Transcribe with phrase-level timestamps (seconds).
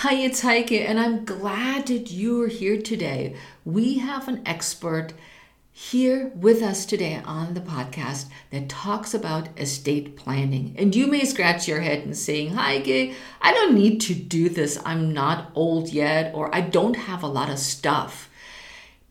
[0.00, 3.34] Hi, it's Heike, and I'm glad that you're here today.
[3.64, 5.14] We have an expert
[5.72, 10.74] here with us today on the podcast that talks about estate planning.
[10.76, 14.78] And you may scratch your head and saying, Heike, I don't need to do this.
[14.84, 18.28] I'm not old yet, or I don't have a lot of stuff.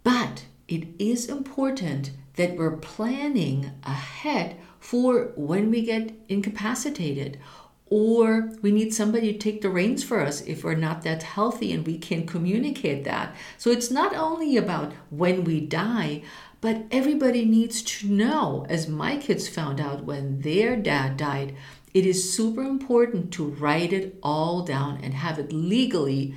[0.03, 7.39] But it is important that we're planning ahead for when we get incapacitated
[7.87, 11.71] or we need somebody to take the reins for us if we're not that healthy
[11.71, 13.35] and we can communicate that.
[13.57, 16.23] So it's not only about when we die,
[16.61, 21.55] but everybody needs to know, as my kids found out when their dad died,
[21.93, 26.33] it is super important to write it all down and have it legally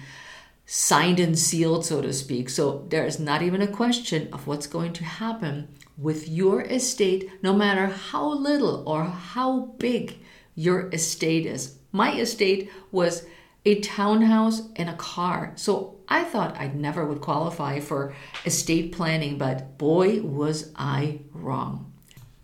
[0.66, 2.50] signed and sealed, so to speak.
[2.50, 7.30] So there is not even a question of what's going to happen with your estate,
[7.42, 10.18] no matter how little or how big
[10.58, 11.78] your estate is.
[11.92, 13.24] My estate was
[13.64, 15.52] a townhouse and a car.
[15.54, 18.12] So I thought I never would qualify for
[18.44, 21.92] estate planning, but boy, was I wrong.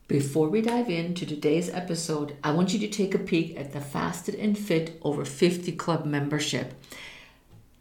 [0.06, 3.80] Before we dive into today's episode, I want you to take a peek at the
[3.80, 6.74] Fasted and Fit Over 50 Club membership.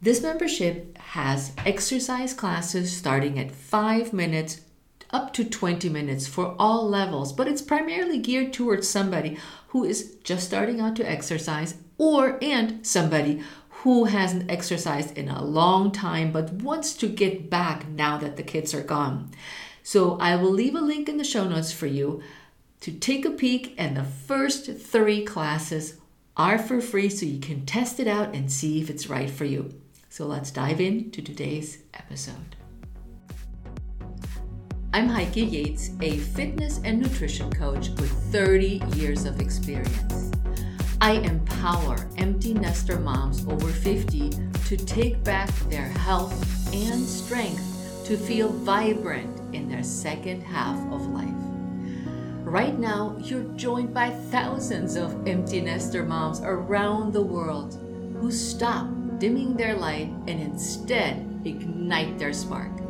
[0.02, 4.62] This membership has exercise classes starting at 5 minutes
[5.10, 9.38] up to 20 minutes for all levels, but it's primarily geared towards somebody
[9.74, 13.42] who is just starting out to exercise or and somebody
[13.82, 18.42] who hasn't exercised in a long time but wants to get back now that the
[18.44, 19.28] kids are gone.
[19.82, 22.22] So I will leave a link in the show notes for you
[22.82, 25.96] to take a peek and the first 3 classes
[26.36, 29.44] are for free so you can test it out and see if it's right for
[29.44, 29.74] you.
[30.08, 32.54] So let's dive into today's episode.
[34.94, 40.30] I'm Heike Yates, a fitness and nutrition coach with 30 years of experience.
[41.00, 44.30] I empower empty nester moms over 50
[44.68, 46.32] to take back their health
[46.72, 51.26] and strength to feel vibrant in their second half of life.
[52.44, 57.74] Right now, you're joined by thousands of empty nester moms around the world
[58.20, 58.86] who stop
[59.18, 62.83] dimming their light and instead ignite their spark.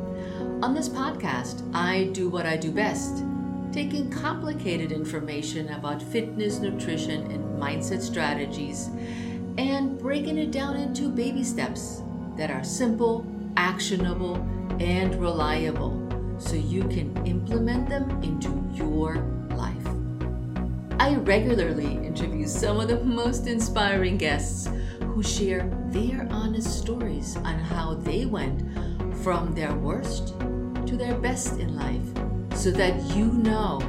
[0.64, 3.22] On this podcast, I do what I do best
[3.70, 8.88] taking complicated information about fitness, nutrition, and mindset strategies
[9.58, 12.00] and breaking it down into baby steps
[12.38, 13.26] that are simple,
[13.58, 14.36] actionable,
[14.80, 16.00] and reliable
[16.38, 19.16] so you can implement them into your
[19.50, 19.86] life.
[20.98, 24.70] I regularly interview some of the most inspiring guests
[25.02, 28.62] who share their honest stories on how they went
[29.22, 30.32] from their worst
[30.86, 33.80] to their best in life so that you know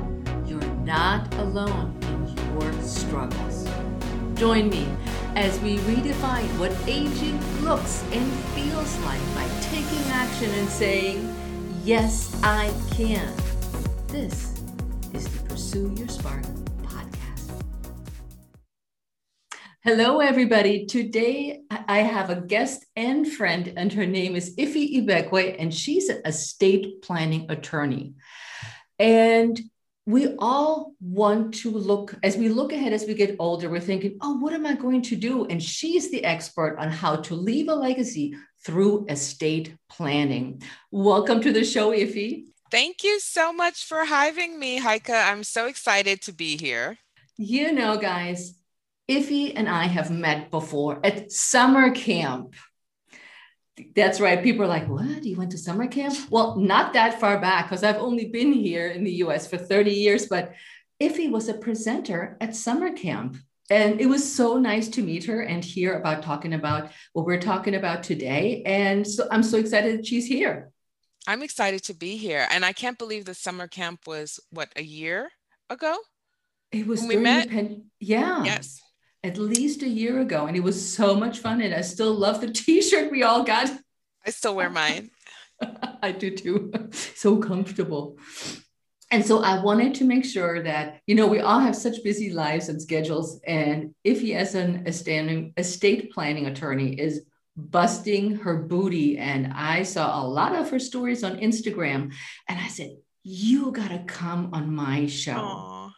[0.45, 3.67] you're not alone in your struggles.
[4.35, 4.87] Join me
[5.35, 11.35] as we redefine what aging looks and feels like by taking action and saying,
[11.83, 13.31] Yes, I can.
[14.07, 14.61] This
[15.13, 16.43] is to Pursue Your Spark
[19.87, 20.87] Hello, everybody.
[20.87, 26.09] Today I have a guest and friend, and her name is Ife Ibekwe, and she's
[26.09, 28.15] a estate planning attorney.
[28.97, 29.61] And
[30.07, 34.17] we all want to look, as we look ahead, as we get older, we're thinking,
[34.21, 35.45] oh, what am I going to do?
[35.45, 38.33] And she's the expert on how to leave a legacy
[38.65, 40.63] through estate planning.
[40.89, 42.45] Welcome to the show, Ife.
[42.71, 45.11] Thank you so much for having me, Heike.
[45.11, 46.97] I'm so excited to be here.
[47.37, 48.55] You know, guys,
[49.09, 52.55] Ife and I have met before at summer camp.
[53.95, 54.41] That's right.
[54.41, 55.23] People are like, what?
[55.23, 56.15] You went to summer camp?
[56.31, 59.91] Well, not that far back because I've only been here in the US for 30
[59.91, 60.53] years, but
[61.01, 63.37] Ife was a presenter at summer camp.
[63.69, 67.41] And it was so nice to meet her and hear about talking about what we're
[67.41, 68.63] talking about today.
[68.65, 70.71] And so I'm so excited that she's here.
[71.27, 72.47] I'm excited to be here.
[72.51, 75.29] And I can't believe the summer camp was what, a year
[75.69, 75.97] ago?
[76.71, 77.49] It was when we met.
[77.49, 78.43] Pen- yeah.
[78.43, 78.81] Yes
[79.25, 81.59] at least a year ago, and it was so much fun.
[81.61, 83.69] And I still love the T-shirt we all got.
[84.25, 85.09] I still wear mine.
[86.01, 86.71] I do too.
[86.91, 88.17] so comfortable.
[89.11, 92.31] And so I wanted to make sure that, you know, we all have such busy
[92.31, 93.39] lives and schedules.
[93.45, 94.83] And Ife, as an
[95.57, 97.21] estate planning attorney, is
[97.55, 102.13] busting her booty, and I saw a lot of her stories on Instagram,
[102.49, 105.33] and I said, You got to come on my show.
[105.33, 105.91] Aww.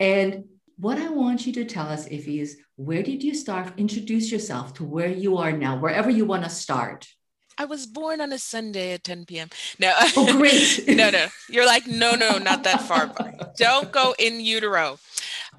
[0.00, 0.44] And
[0.78, 3.72] what I want you to tell us, Ife, is where did you start?
[3.76, 7.08] Introduce yourself to where you are now, wherever you want to start.
[7.60, 9.48] I was born on a Sunday at 10 p.m.
[9.80, 9.92] No.
[10.16, 10.84] Oh, great.
[10.88, 11.26] no, no.
[11.48, 13.12] You're like, no, no, not that far.
[13.56, 14.98] Don't go in utero.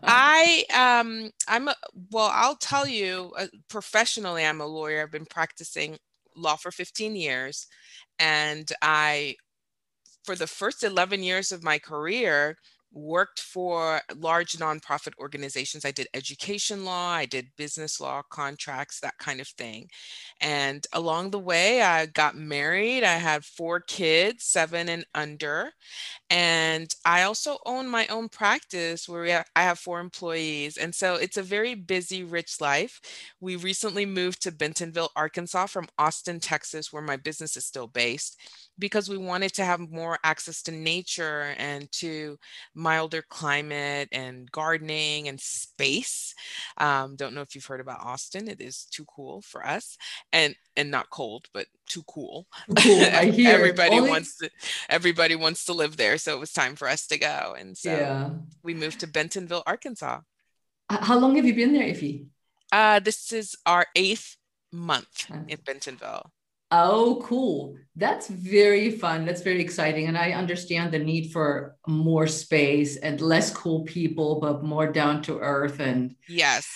[0.03, 1.75] I um I'm a,
[2.11, 5.97] well I'll tell you uh, professionally I'm a lawyer I've been practicing
[6.37, 7.67] law for 15 years
[8.17, 9.35] and I
[10.23, 12.55] for the first 11 years of my career
[12.91, 15.85] worked for large nonprofit organizations.
[15.85, 19.89] I did education law, I did business law, contracts, that kind of thing.
[20.41, 23.03] And along the way, I got married.
[23.03, 25.71] I had four kids, seven and under.
[26.29, 30.77] And I also own my own practice where have, I have four employees.
[30.77, 33.01] And so it's a very busy, rich life.
[33.39, 38.37] We recently moved to Bentonville, Arkansas from Austin, Texas, where my business is still based
[38.79, 42.37] because we wanted to have more access to nature and to
[42.73, 46.33] milder climate and gardening and space.
[46.77, 48.47] Um, don't know if you've heard about Austin.
[48.47, 49.97] It is too cool for us,
[50.31, 52.47] and and not cold, but too cool.
[52.77, 53.01] Cool.
[53.01, 53.53] I hear.
[53.53, 54.09] everybody Only...
[54.09, 54.49] wants to.
[54.89, 57.91] Everybody wants to live there, so it was time for us to go, and so
[57.91, 58.29] yeah.
[58.63, 60.21] we moved to Bentonville, Arkansas.
[60.89, 62.21] How long have you been there, Ife?
[62.71, 64.37] Uh, this is our eighth
[64.71, 66.31] month in Bentonville.
[66.71, 67.75] Oh, cool.
[67.95, 69.25] That's very fun.
[69.25, 70.07] That's very exciting.
[70.07, 75.21] And I understand the need for more space and less cool people, but more down
[75.23, 76.67] to earth and yes,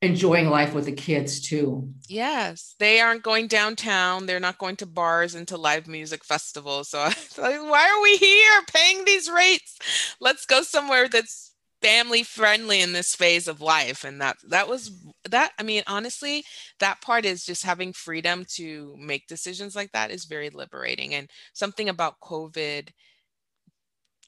[0.00, 1.92] enjoying life with the kids too.
[2.08, 4.26] Yes, they aren't going downtown.
[4.26, 6.90] They're not going to bars and to live music festivals.
[6.90, 6.98] So,
[7.38, 9.78] like, why are we here paying these rates?
[10.20, 11.47] Let's go somewhere that's
[11.80, 14.90] family friendly in this phase of life and that that was
[15.28, 16.44] that i mean honestly
[16.80, 21.30] that part is just having freedom to make decisions like that is very liberating and
[21.52, 22.88] something about covid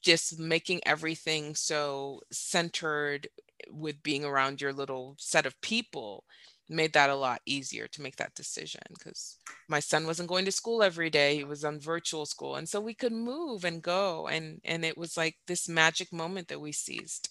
[0.03, 3.29] just making everything so centered
[3.71, 6.25] with being around your little set of people
[6.71, 9.39] made that a lot easier to make that decision because
[9.69, 12.81] my son wasn't going to school every day he was on virtual school and so
[12.81, 16.73] we could move and go and and it was like this magic moment that we
[16.73, 17.29] seized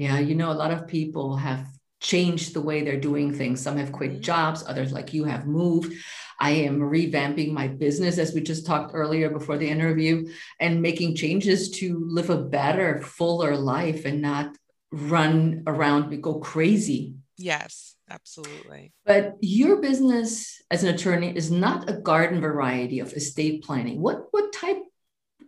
[0.00, 1.66] yeah, you know, a lot of people have
[2.00, 3.60] changed the way they're doing things.
[3.60, 4.22] Some have quit mm-hmm.
[4.22, 5.92] jobs, others, like you, have moved.
[6.38, 10.26] I am revamping my business, as we just talked earlier before the interview,
[10.58, 14.56] and making changes to live a better, fuller life and not
[14.90, 17.16] run around and go crazy.
[17.40, 18.92] Yes, absolutely.
[19.06, 24.00] But your business as an attorney is not a garden variety of estate planning.
[24.00, 24.82] What what type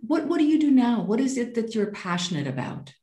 [0.01, 1.03] what what do you do now?
[1.03, 2.95] What is it that you're passionate about?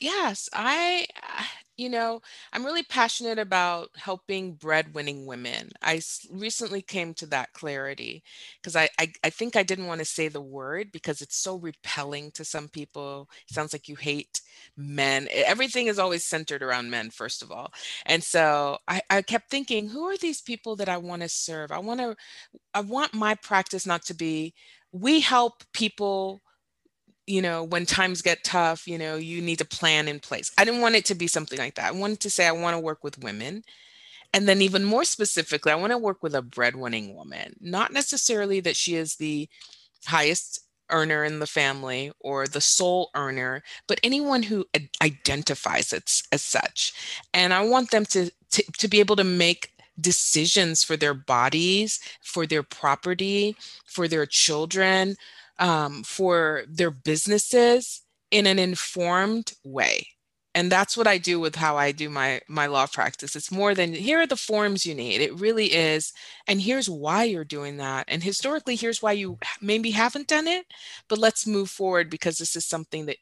[0.00, 1.42] Yes, I, uh,
[1.78, 2.20] you know,
[2.52, 5.70] I'm really passionate about helping breadwinning women.
[5.80, 8.24] I recently came to that clarity
[8.60, 11.56] because I, I, I think I didn't want to say the word because it's so
[11.56, 13.30] repelling to some people.
[13.48, 14.40] It sounds like you hate
[14.76, 15.28] men.
[15.30, 17.72] Everything is always centered around men, first of all.
[18.06, 21.70] And so I, I kept thinking, who are these people that I want to serve?
[21.70, 22.16] I want to,
[22.74, 24.54] I want my practice not to be,
[24.92, 26.42] we help people
[27.28, 30.50] you know, when times get tough, you know, you need to plan in place.
[30.56, 31.88] I didn't want it to be something like that.
[31.88, 33.62] I wanted to say, I want to work with women.
[34.34, 38.60] And then, even more specifically, I want to work with a breadwinning woman, not necessarily
[38.60, 39.48] that she is the
[40.06, 40.60] highest
[40.90, 44.66] earner in the family or the sole earner, but anyone who
[45.02, 46.92] identifies it as such.
[47.34, 52.00] And I want them to, to, to be able to make decisions for their bodies,
[52.22, 55.16] for their property, for their children,
[55.58, 60.08] um, for their businesses in an informed way.
[60.54, 63.36] And that's what i do with how i do my my law practice.
[63.36, 65.20] It's more than here are the forms you need.
[65.20, 66.12] It really is.
[66.48, 68.06] And here's why you're doing that.
[68.08, 70.66] And historically here's why you maybe haven't done it
[71.08, 73.18] but let's move forward because this is something that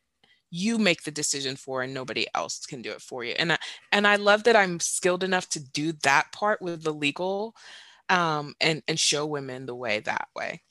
[0.50, 3.34] you make the decision for and nobody else can do it for you.
[3.38, 3.58] And I,
[3.92, 7.54] and I love that I'm skilled enough to do that part with the legal
[8.08, 10.62] um, and and show women the way that way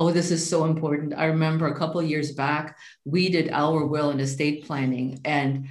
[0.00, 1.12] Oh, this is so important.
[1.14, 5.68] I remember a couple years back, we did our will and estate planning, and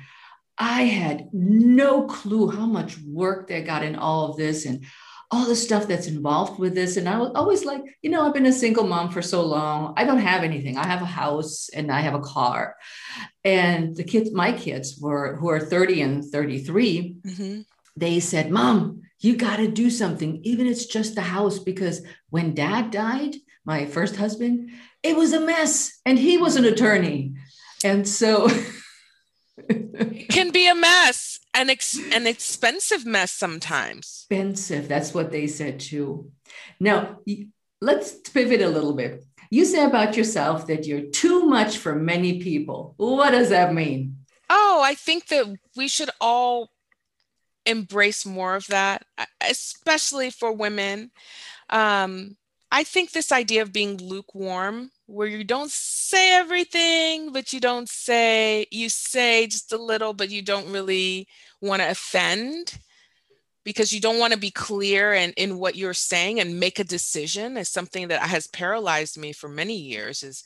[0.60, 4.86] I had no clue how much work they got in all of this and
[5.32, 6.98] all the stuff that's involved with this.
[6.98, 9.94] And I was always like, you know, I've been a single mom for so long.
[9.96, 10.78] I don't have anything.
[10.78, 12.76] I have a house and I have a car.
[13.44, 17.62] And the kids, my kids were who are 30 and 33, mm-hmm.
[17.96, 22.02] they said, Mom, you got to do something, even if it's just the house, because
[22.30, 24.70] when dad died, my first husband,
[25.04, 26.00] it was a mess.
[26.06, 27.34] And he was an attorney.
[27.84, 28.50] And so
[29.58, 34.26] it can be a mess, an, ex- an expensive mess sometimes.
[34.30, 34.88] Expensive.
[34.88, 36.32] That's what they said too.
[36.80, 37.20] Now,
[37.82, 39.24] let's pivot a little bit.
[39.52, 42.94] You say about yourself that you're too much for many people.
[42.98, 44.18] What does that mean?
[44.50, 46.70] Oh, I think that we should all
[47.66, 49.06] embrace more of that,
[49.42, 51.12] especially for women.
[51.70, 52.36] Um,
[52.72, 57.90] I think this idea of being lukewarm where you don't say everything, but you don't
[57.90, 61.28] say, you say just a little, but you don't really
[61.62, 62.80] want to offend
[63.64, 66.80] because you don't want to be clear and in, in what you're saying and make
[66.80, 70.44] a decision is something that has paralyzed me for many years is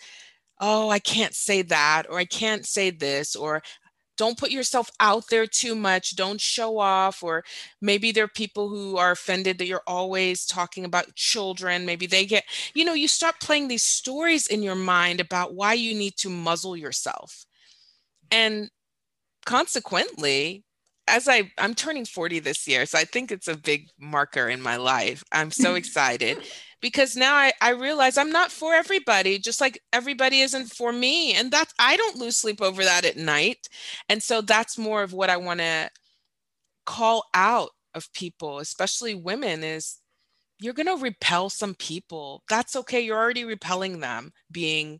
[0.59, 3.61] oh i can't say that or i can't say this or
[4.17, 7.43] don't put yourself out there too much don't show off or
[7.81, 12.25] maybe there are people who are offended that you're always talking about children maybe they
[12.25, 12.43] get
[12.73, 16.29] you know you start playing these stories in your mind about why you need to
[16.29, 17.45] muzzle yourself
[18.31, 18.69] and
[19.45, 20.63] consequently
[21.07, 24.61] as I I'm turning 40 this year, so I think it's a big marker in
[24.61, 25.23] my life.
[25.31, 26.37] I'm so excited
[26.83, 31.33] because now I, I realize I'm not for everybody, just like everybody isn't for me.
[31.33, 33.69] And that I don't lose sleep over that at night.
[34.09, 35.89] And so that's more of what I want to
[36.85, 39.99] call out of people, especially women, is
[40.59, 42.43] you're gonna repel some people.
[42.49, 43.01] That's okay.
[43.01, 44.99] You're already repelling them being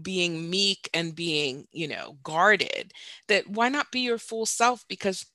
[0.00, 2.92] being meek and being you know guarded
[3.28, 5.26] that why not be your full self because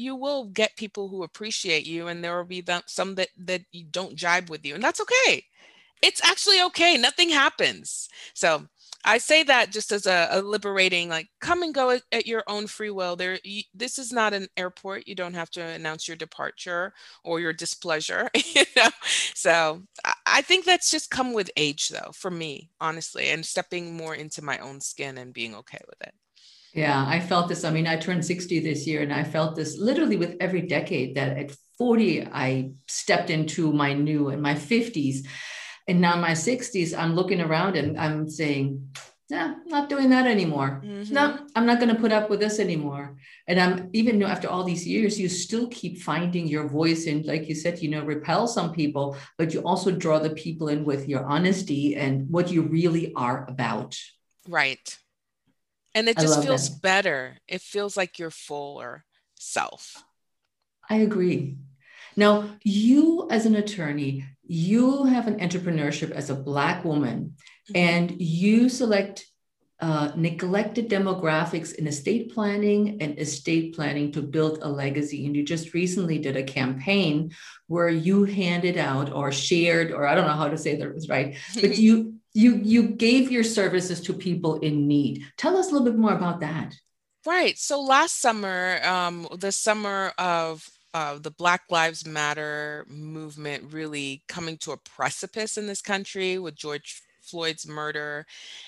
[0.00, 3.84] you will get people who appreciate you and there will be some that that you
[3.90, 5.44] don't jibe with you and that's okay
[6.02, 8.66] it's actually okay nothing happens so
[9.04, 12.44] I say that just as a, a liberating, like come and go at, at your
[12.46, 13.16] own free will.
[13.16, 15.08] There, you, this is not an airport.
[15.08, 16.92] You don't have to announce your departure
[17.24, 18.28] or your displeasure.
[18.52, 18.88] You know,
[19.34, 23.96] so I, I think that's just come with age, though, for me, honestly, and stepping
[23.96, 26.14] more into my own skin and being okay with it.
[26.72, 27.64] Yeah, I felt this.
[27.64, 31.16] I mean, I turned 60 this year, and I felt this literally with every decade
[31.16, 35.26] that at 40, I stepped into my new and my 50s
[35.88, 38.94] and now my 60s, I'm looking around and I'm saying,
[39.28, 40.82] yeah, not doing that anymore.
[40.84, 41.12] Mm-hmm.
[41.14, 43.16] No, I'm not going to put up with this anymore.
[43.48, 47.48] And I'm even after all these years, you still keep finding your voice and, like
[47.48, 51.08] you said, you know, repel some people, but you also draw the people in with
[51.08, 53.96] your honesty and what you really are about.
[54.48, 54.98] Right.
[55.94, 56.82] And it just feels that.
[56.82, 57.38] better.
[57.48, 59.04] It feels like your fuller
[59.34, 60.04] self.
[60.88, 61.56] I agree.
[62.16, 67.34] Now, you as an attorney, you have an entrepreneurship as a Black woman,
[67.70, 67.76] mm-hmm.
[67.76, 69.26] and you select
[69.80, 75.24] uh, neglected demographics in estate planning and estate planning to build a legacy.
[75.24, 77.30] And you just recently did a campaign
[77.66, 80.94] where you handed out or shared, or I don't know how to say that it
[80.94, 85.24] was right, but you you you gave your services to people in need.
[85.36, 86.74] Tell us a little bit more about that.
[87.26, 87.58] Right.
[87.58, 94.56] So last summer, um, the summer of uh, the Black Lives Matter movement really coming
[94.58, 98.26] to a precipice in this country with George Floyd's murder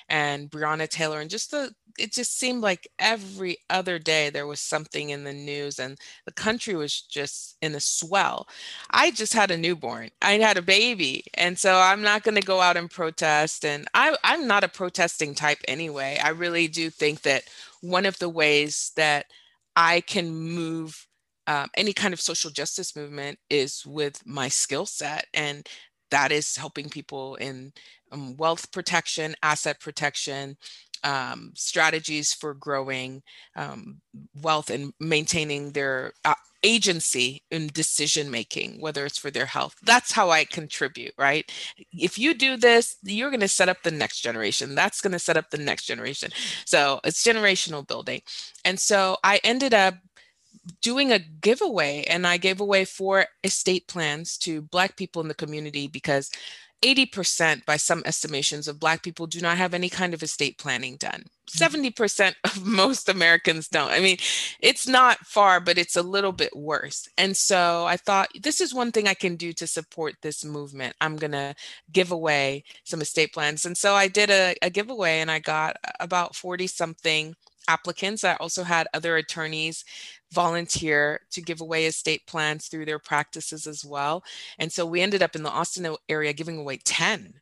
[0.09, 4.61] and Breonna Taylor, and just the it just seemed like every other day there was
[4.61, 8.49] something in the news, and the country was just in a swell.
[8.91, 12.41] I just had a newborn, I had a baby, and so I'm not going to
[12.41, 13.65] go out and protest.
[13.65, 16.19] And I, I'm not a protesting type anyway.
[16.23, 17.45] I really do think that
[17.81, 19.27] one of the ways that
[19.77, 21.07] I can move
[21.47, 25.67] um, any kind of social justice movement is with my skill set and
[26.13, 27.73] that is helping people in
[28.13, 30.57] um, wealth protection asset protection
[31.05, 33.23] um, strategies for growing
[33.57, 34.01] um,
[34.41, 39.75] wealth and maintaining their uh, agency in decision making whether it's for their health.
[39.83, 41.51] That's how i contribute right?
[41.93, 44.77] If you do this you're going to set up the next generation.
[44.77, 46.31] That's going to set up the next generation.
[46.67, 48.21] So it's generational building.
[48.65, 49.95] And so i ended up
[50.81, 55.35] doing a giveaway and I gave away four estate plans to Black people in the
[55.35, 56.31] community because
[56.83, 60.97] 80% by some estimations of Black people do not have any kind of estate planning
[60.97, 61.25] done.
[61.51, 62.31] 70% mm-hmm.
[62.45, 63.91] of most Americans don't.
[63.91, 64.17] I mean,
[64.61, 67.09] it's not far, but it's a little bit worse.
[67.17, 70.97] And so I thought this is one thing I can do to support this movement.
[71.01, 71.55] I'm going to
[71.93, 73.65] give away some estate plans.
[73.65, 77.35] And so I did a, a giveaway and I got about 40 something
[77.69, 78.25] applicants.
[78.25, 79.85] I also had other attorneys
[80.33, 84.25] volunteer to give away estate plans through their practices as well.
[84.59, 87.35] And so we ended up in the Austin area giving away 10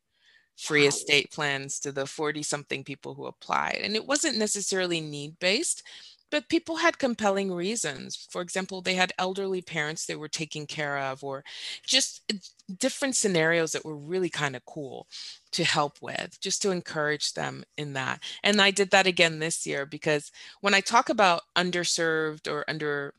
[0.57, 0.89] free wow.
[0.89, 3.81] estate plans to the 40 something people who applied.
[3.83, 5.83] And it wasn't necessarily need based,
[6.31, 8.27] but people had compelling reasons.
[8.31, 11.45] For example, they had elderly parents they were taking care of, or
[11.85, 12.33] just
[12.79, 15.07] different scenarios that were really kind of cool
[15.53, 18.23] to help with, just to encourage them in that.
[18.43, 23.15] And I did that again this year because when I talk about underserved or under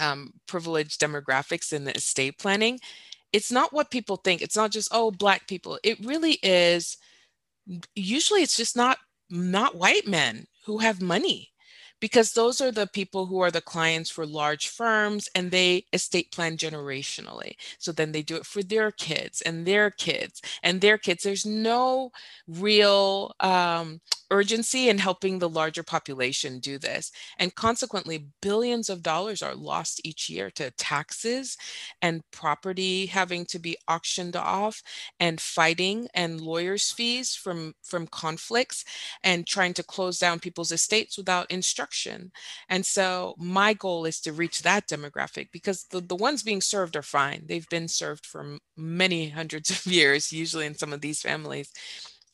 [0.00, 2.78] um, privileged demographics in the estate planning,
[3.32, 4.40] it's not what people think.
[4.42, 5.78] It's not just, oh, Black people.
[5.82, 6.96] It really is,
[7.94, 8.98] usually it's just not
[9.30, 11.50] not white men who have money
[12.00, 16.30] because those are the people who are the clients for large firms and they estate
[16.32, 17.52] plan generationally.
[17.78, 21.22] So then they do it for their kids and their kids and their kids.
[21.22, 22.10] There's no
[22.46, 24.00] real um,
[24.30, 27.10] urgency in helping the larger population do this.
[27.38, 31.56] And consequently, billions of dollars are lost each year to taxes
[32.02, 34.82] and property having to be auctioned off
[35.18, 38.84] and fighting and lawyers' fees from, from conflicts
[39.22, 41.87] and trying to close down people's estates without instruction.
[42.68, 46.96] And so my goal is to reach that demographic because the, the ones being served
[46.96, 47.44] are fine.
[47.46, 51.72] They've been served for many hundreds of years, usually in some of these families.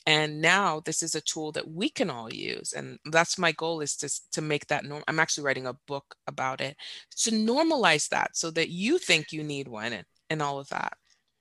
[0.07, 2.73] And now this is a tool that we can all use.
[2.73, 6.15] And that's my goal is to, to make that norm i'm actually writing a book
[6.27, 6.75] about it
[7.17, 10.97] to normalize that so that you think you need one and, and all of that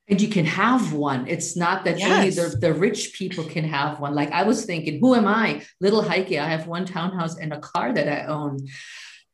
[0.08, 2.10] and you can have one it's not that yes.
[2.10, 5.62] only the, the rich people can have one like i was thinking who am i
[5.80, 8.58] little heike i have one townhouse and a car that i own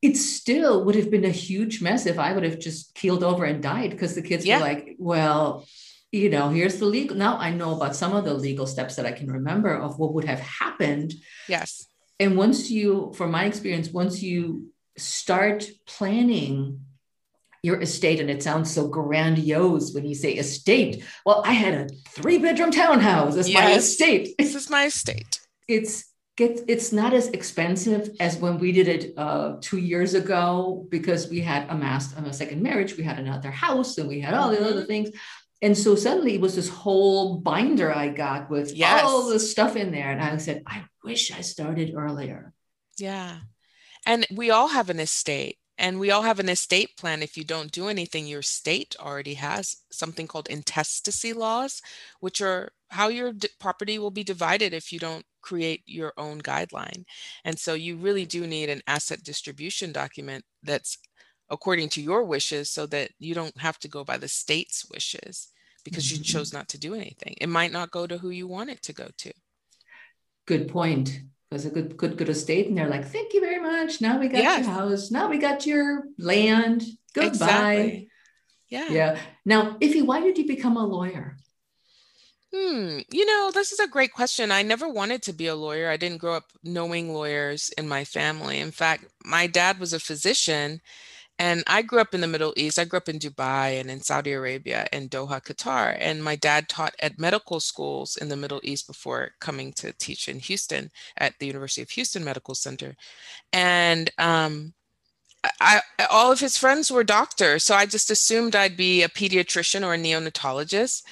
[0.02, 3.44] it still would have been a huge mess if i would have just keeled over
[3.44, 4.58] and died because the kids yeah.
[4.58, 5.66] were like well
[6.12, 7.16] you know, here's the legal.
[7.16, 10.14] Now I know about some of the legal steps that I can remember of what
[10.14, 11.14] would have happened.
[11.48, 11.86] Yes.
[12.18, 16.80] And once you, from my experience, once you start planning
[17.62, 21.05] your estate, and it sounds so grandiose when you say estate.
[21.26, 23.62] Well, I had a three bedroom townhouse as yes.
[23.62, 24.35] my estate.
[24.38, 25.40] This is my estate.
[25.69, 26.05] It's
[26.38, 31.40] it's not as expensive as when we did it uh, two years ago because we
[31.40, 34.64] had amassed a second marriage, we had another house, and we had all the mm-hmm.
[34.64, 35.11] other things
[35.62, 39.02] and so suddenly it was this whole binder I got with yes.
[39.05, 40.11] all the stuff in there.
[40.11, 42.52] And I said, I wish I started earlier.
[42.97, 43.38] Yeah.
[44.07, 47.22] And we all have an estate and we all have an estate plan.
[47.22, 51.80] If you don't do anything, your state already has something called intestacy laws,
[52.20, 56.42] which are how your d- property will be divided if you don't create your own
[56.42, 57.04] guideline.
[57.46, 60.99] And so you really do need an asset distribution document that's
[61.49, 65.49] according to your wishes so that you don't have to go by the state's wishes
[65.82, 66.18] because mm-hmm.
[66.18, 67.37] you chose not to do anything.
[67.40, 69.32] It might not go to who you want it to go to.
[70.46, 71.22] Good point.
[71.50, 74.00] Because a good, good, good estate, and they're like, "Thank you very much.
[74.00, 74.64] Now we got yes.
[74.64, 75.11] your house.
[75.11, 76.85] Now we got your land.
[77.12, 78.11] Goodbye." Exactly.
[78.69, 78.88] Yeah.
[78.88, 79.19] Yeah.
[79.45, 81.37] Now, Ife, why did you become a lawyer?
[82.54, 82.99] Hmm.
[83.11, 84.51] You know, this is a great question.
[84.51, 85.88] I never wanted to be a lawyer.
[85.88, 88.59] I didn't grow up knowing lawyers in my family.
[88.59, 90.81] In fact, my dad was a physician
[91.40, 92.79] and I grew up in the Middle East.
[92.79, 95.96] I grew up in Dubai and in Saudi Arabia and Doha, Qatar.
[95.98, 100.29] And my dad taught at medical schools in the Middle East before coming to teach
[100.29, 102.94] in Houston at the University of Houston Medical Center.
[103.55, 104.74] And um,
[105.62, 107.64] I, all of his friends were doctors.
[107.64, 111.05] So I just assumed I'd be a pediatrician or a neonatologist.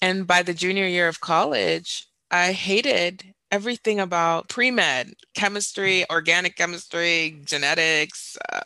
[0.00, 6.54] And by the junior year of college, I hated everything about pre med, chemistry, organic
[6.54, 8.38] chemistry, genetics.
[8.52, 8.60] Uh,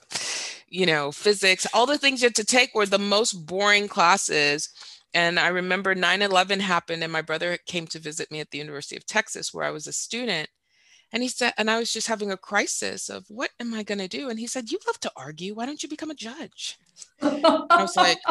[0.76, 4.68] you know, physics, all the things you had to take were the most boring classes.
[5.14, 8.58] And I remember 9 11 happened, and my brother came to visit me at the
[8.58, 10.50] University of Texas, where I was a student.
[11.12, 14.00] And he said, and I was just having a crisis of what am I going
[14.00, 14.28] to do?
[14.28, 15.54] And he said, You love to argue.
[15.54, 16.76] Why don't you become a judge?
[17.22, 18.18] I was like,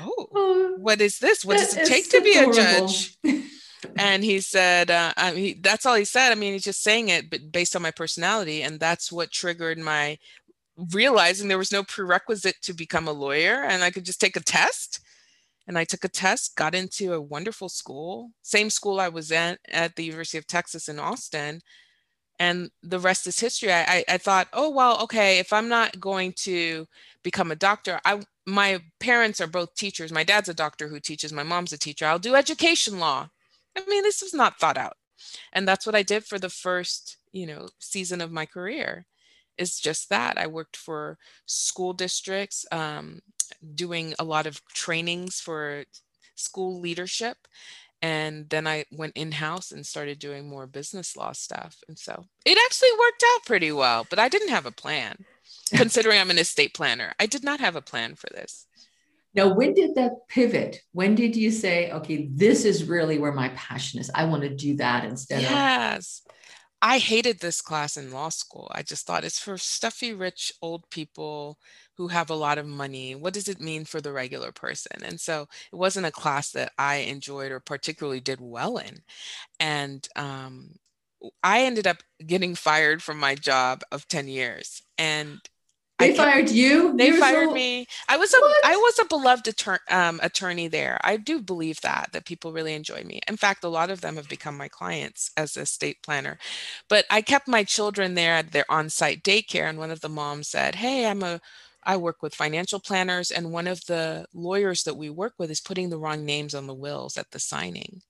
[0.00, 1.44] Oh, what is this?
[1.44, 3.16] What does it take to be a judge?
[3.96, 6.32] and he said, uh, I mean, that's all he said.
[6.32, 8.62] I mean, he's just saying it, but based on my personality.
[8.62, 10.18] And that's what triggered my
[10.92, 14.40] realizing there was no prerequisite to become a lawyer and I could just take a
[14.40, 15.00] test.
[15.66, 19.60] And I took a test, got into a wonderful school, same school I was at
[19.70, 21.60] at the University of Texas in Austin.
[22.40, 23.72] And the rest is history.
[23.72, 26.86] I, I, I thought, oh, well, okay, if I'm not going to
[27.22, 30.10] become a doctor, I my parents are both teachers.
[30.10, 32.06] My dad's a doctor who teaches, my mom's a teacher.
[32.06, 33.28] I'll do education law.
[33.76, 34.96] I mean, this was not thought out.
[35.52, 39.06] And that's what I did for the first, you know, season of my career
[39.60, 40.38] is just that.
[40.38, 43.20] I worked for school districts, um,
[43.74, 45.84] doing a lot of trainings for
[46.34, 47.36] school leadership.
[48.02, 51.76] And then I went in house and started doing more business law stuff.
[51.86, 55.24] And so it actually worked out pretty well, but I didn't have a plan.
[55.74, 58.66] Considering I'm an estate planner, I did not have a plan for this.
[59.34, 60.80] Now, when did that pivot?
[60.92, 64.10] When did you say, okay, this is really where my passion is?
[64.12, 65.50] I want to do that instead yes.
[65.50, 65.56] of.
[65.56, 66.22] Yes.
[66.82, 68.70] I hated this class in law school.
[68.74, 71.58] I just thought it's for stuffy, rich, old people
[71.96, 73.14] who have a lot of money.
[73.14, 75.02] What does it mean for the regular person?
[75.04, 79.02] And so it wasn't a class that I enjoyed or particularly did well in.
[79.60, 80.70] And um,
[81.42, 84.82] I ended up getting fired from my job of 10 years.
[84.98, 85.40] And
[86.00, 86.96] They I fired you.
[86.96, 87.54] They You're fired so...
[87.54, 87.86] me.
[88.08, 88.64] I was a what?
[88.64, 90.98] I was a beloved attorney, um, attorney there.
[91.04, 93.20] I do believe that that people really enjoy me.
[93.28, 96.38] In fact, a lot of them have become my clients as a state planner.
[96.88, 100.48] But I kept my children there at their on-site daycare, and one of the moms
[100.48, 101.40] said, "Hey, I'm a
[101.84, 105.60] I work with financial planners, and one of the lawyers that we work with is
[105.60, 108.02] putting the wrong names on the wills at the signing."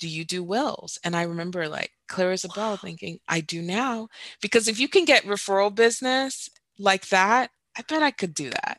[0.00, 0.98] do you do wills?
[1.04, 2.76] And I remember like Claire Isabel wow.
[2.76, 4.08] thinking, I do now.
[4.42, 8.78] Because if you can get referral business like that, I bet I could do that.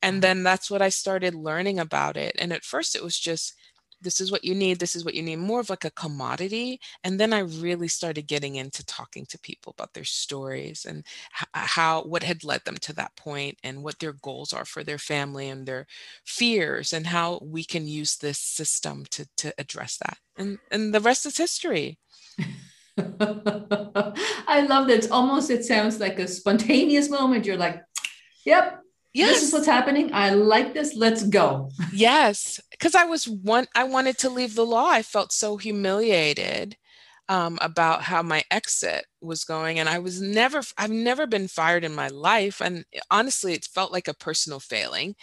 [0.00, 0.20] And mm-hmm.
[0.20, 2.36] then that's what I started learning about it.
[2.38, 3.54] And at first it was just,
[4.00, 6.80] this is what you need, this is what you need, more of like a commodity.
[7.04, 11.04] And then I really started getting into talking to people about their stories and
[11.52, 14.98] how, what had led them to that point and what their goals are for their
[14.98, 15.86] family and their
[16.24, 20.18] fears and how we can use this system to, to address that.
[20.36, 21.98] And, and the rest is history.
[22.98, 24.98] I love that.
[24.98, 27.46] It's almost, it sounds like a spontaneous moment.
[27.46, 27.82] You're like,
[28.44, 28.80] yep,
[29.12, 29.34] yes.
[29.34, 30.12] this is what's happening.
[30.12, 30.94] I like this.
[30.94, 31.70] Let's go.
[31.92, 32.60] yes.
[32.70, 34.88] Because I was one, I wanted to leave the law.
[34.88, 36.76] I felt so humiliated
[37.28, 39.78] um, about how my exit was going.
[39.78, 42.60] And I was never, I've never been fired in my life.
[42.60, 45.14] And honestly, it felt like a personal failing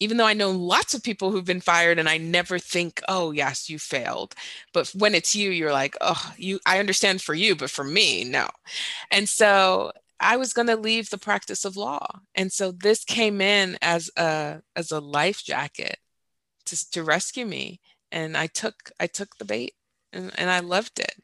[0.00, 3.30] even though I know lots of people who've been fired and I never think, oh,
[3.30, 4.34] yes, you failed.
[4.72, 8.24] But when it's you, you're like, oh, you, I understand for you, but for me,
[8.24, 8.48] no.
[9.10, 12.20] And so I was going to leave the practice of law.
[12.34, 15.98] And so this came in as a, as a life jacket
[16.66, 17.80] to, to rescue me.
[18.10, 19.74] And I took, I took the bait
[20.14, 21.14] and, and I loved it.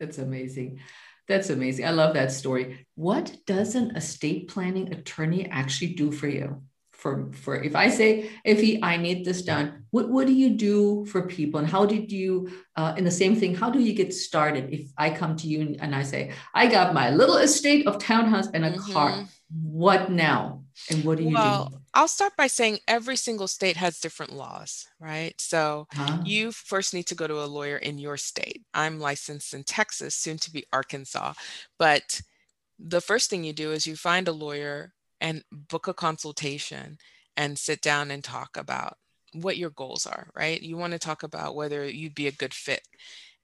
[0.00, 0.80] That's amazing.
[1.28, 1.86] That's amazing.
[1.86, 2.84] I love that story.
[2.96, 6.62] What does an estate planning attorney actually do for you?
[7.02, 11.04] For for if I say Ife I need this done, what what do you do
[11.06, 13.56] for people and how did you uh, in the same thing?
[13.56, 14.72] How do you get started?
[14.72, 18.46] If I come to you and I say I got my little estate of townhouse
[18.54, 18.92] and a mm-hmm.
[18.92, 20.62] car, what now?
[20.90, 21.78] And what do you well, do?
[21.92, 25.34] I'll start by saying every single state has different laws, right?
[25.40, 26.22] So huh?
[26.24, 28.62] you first need to go to a lawyer in your state.
[28.72, 31.34] I'm licensed in Texas, soon to be Arkansas,
[31.80, 32.22] but
[32.78, 36.98] the first thing you do is you find a lawyer and book a consultation
[37.36, 38.98] and sit down and talk about
[39.32, 40.60] what your goals are, right?
[40.60, 42.82] You want to talk about whether you'd be a good fit.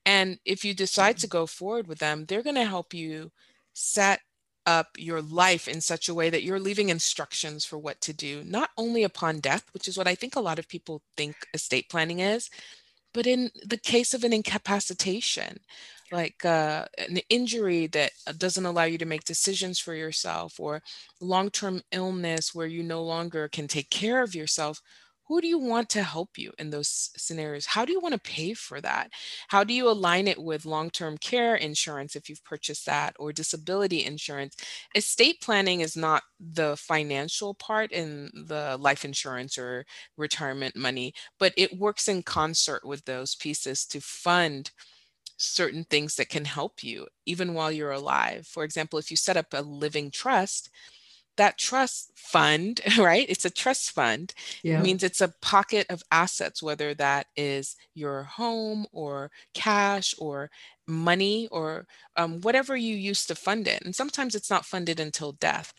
[0.04, 3.30] And if you decide to go forward with them, they're going to help you
[3.72, 4.20] set
[4.66, 8.42] up your life in such a way that you're leaving instructions for what to do,
[8.44, 11.88] not only upon death, which is what I think a lot of people think estate
[11.88, 12.50] planning is,
[13.14, 15.60] but in the case of an incapacitation
[16.12, 20.82] like uh, an injury that uh, doesn't allow you to make decisions for yourself or
[21.20, 24.80] long-term illness where you no longer can take care of yourself
[25.28, 27.66] who do you want to help you in those scenarios?
[27.66, 29.10] How do you want to pay for that?
[29.48, 34.02] How do you align it with long-term care insurance if you've purchased that or disability
[34.06, 34.56] insurance?
[34.94, 39.84] Estate planning is not the financial part in the life insurance or
[40.16, 44.70] retirement money but it works in concert with those pieces to fund
[45.38, 48.46] certain things that can help you even while you're alive.
[48.46, 50.70] For example, if you set up a living trust,
[51.36, 53.26] that trust fund, right?
[53.28, 54.34] It's a trust fund.
[54.62, 54.80] Yeah.
[54.80, 60.50] It means it's a pocket of assets, whether that is your home or cash or
[60.86, 63.82] money or um, whatever you use to fund it.
[63.84, 65.72] And sometimes it's not funded until death.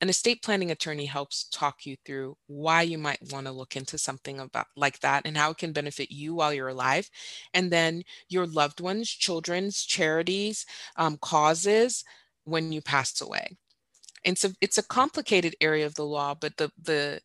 [0.00, 3.98] An estate planning attorney helps talk you through why you might want to look into
[3.98, 7.10] something about like that and how it can benefit you while you're alive,
[7.52, 10.64] and then your loved ones, children's charities,
[10.96, 12.04] um, causes
[12.44, 13.56] when you pass away.
[14.24, 17.20] And so it's a complicated area of the law, but the the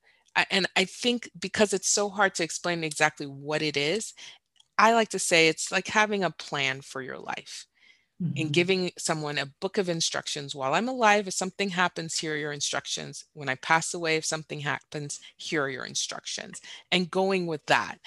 [0.51, 4.13] and I think because it's so hard to explain exactly what it is,
[4.77, 7.67] I like to say it's like having a plan for your life
[8.21, 8.33] mm-hmm.
[8.37, 11.27] and giving someone a book of instructions while I'm alive.
[11.27, 13.25] If something happens, here are your instructions.
[13.33, 16.61] When I pass away, if something happens, here are your instructions.
[16.91, 17.97] And going with that.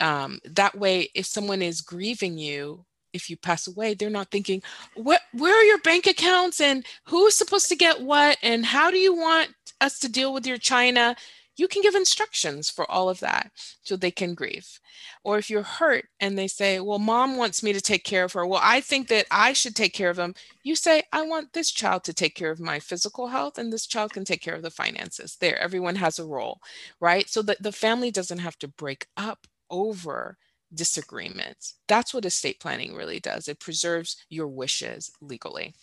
[0.00, 4.60] Um, that way, if someone is grieving you, if you pass away, they're not thinking,
[4.94, 8.98] what where are your bank accounts and who's supposed to get what and how do
[8.98, 9.50] you want
[9.80, 11.16] us to deal with your china?
[11.56, 13.50] You can give instructions for all of that
[13.82, 14.80] so they can grieve.
[15.22, 18.32] Or if you're hurt and they say, Well, mom wants me to take care of
[18.32, 18.46] her.
[18.46, 20.34] Well, I think that I should take care of them.
[20.62, 23.86] You say, I want this child to take care of my physical health, and this
[23.86, 25.36] child can take care of the finances.
[25.40, 26.60] There, everyone has a role,
[27.00, 27.28] right?
[27.28, 30.38] So that the family doesn't have to break up over
[30.72, 31.74] disagreements.
[31.88, 33.48] That's what estate planning really does.
[33.48, 35.74] It preserves your wishes legally.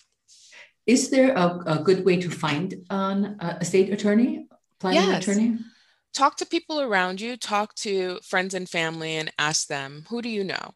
[0.86, 4.48] Is there a, a good way to find an uh, estate attorney?
[4.82, 5.24] Planning yes.
[5.24, 5.58] attorney?
[6.14, 10.28] Talk to people around you, talk to friends and family, and ask them, who do
[10.28, 10.74] you know?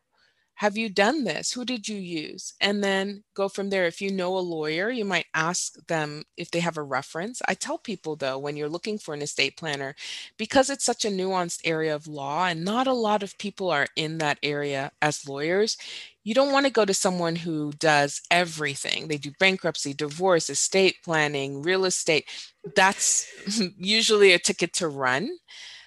[0.55, 1.51] Have you done this?
[1.51, 2.53] Who did you use?
[2.61, 3.85] And then go from there.
[3.85, 7.41] If you know a lawyer, you might ask them if they have a reference.
[7.45, 9.95] I tell people, though, when you're looking for an estate planner,
[10.37, 13.87] because it's such a nuanced area of law and not a lot of people are
[13.97, 15.77] in that area as lawyers,
[16.23, 19.09] you don't want to go to someone who does everything.
[19.09, 22.29] They do bankruptcy, divorce, estate planning, real estate.
[22.75, 23.27] That's
[23.77, 25.37] usually a ticket to run.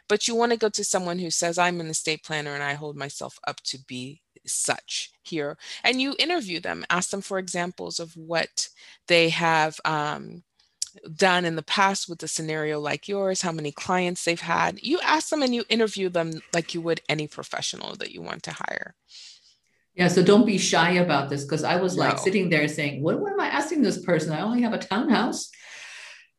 [0.08, 2.74] But you want to go to someone who says, I'm an estate planner and I
[2.74, 8.00] hold myself up to be such here and you interview them ask them for examples
[8.00, 8.68] of what
[9.06, 10.42] they have um,
[11.16, 14.98] done in the past with a scenario like yours how many clients they've had you
[15.00, 18.52] ask them and you interview them like you would any professional that you want to
[18.52, 18.94] hire
[19.94, 22.04] yeah so don't be shy about this because i was no.
[22.04, 24.78] like sitting there saying what, what am i asking this person i only have a
[24.78, 25.50] townhouse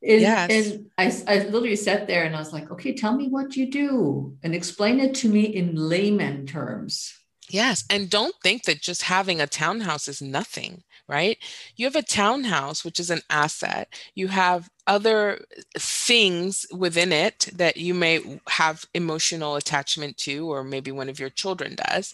[0.02, 0.50] and, yes.
[0.50, 3.70] and I, I literally sat there and I was like, okay, tell me what you
[3.70, 7.19] do and explain it to me in layman terms.
[7.50, 7.84] Yes.
[7.90, 11.38] And don't think that just having a townhouse is nothing, right?
[11.76, 13.92] You have a townhouse, which is an asset.
[14.14, 20.64] You have other uh, things within it that you may have emotional attachment to, or
[20.64, 22.14] maybe one of your children does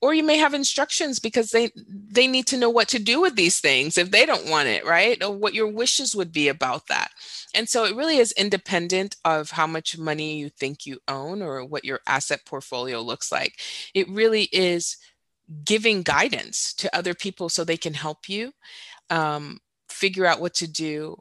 [0.00, 3.36] or you may have instructions because they they need to know what to do with
[3.36, 5.22] these things if they don't want it right?
[5.22, 7.10] Or what your wishes would be about that.
[7.54, 11.64] And so it really is independent of how much money you think you own or
[11.64, 13.60] what your asset portfolio looks like.
[13.94, 14.96] It really is
[15.64, 18.52] giving guidance to other people so they can help you
[19.10, 19.58] um,
[19.88, 21.16] figure out what to do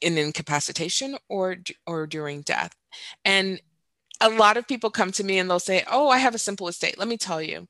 [0.00, 2.74] in incapacitation or or during death.
[3.24, 3.60] And
[4.22, 6.68] a lot of people come to me and they'll say, Oh, I have a simple
[6.68, 6.98] estate.
[6.98, 7.68] Let me tell you,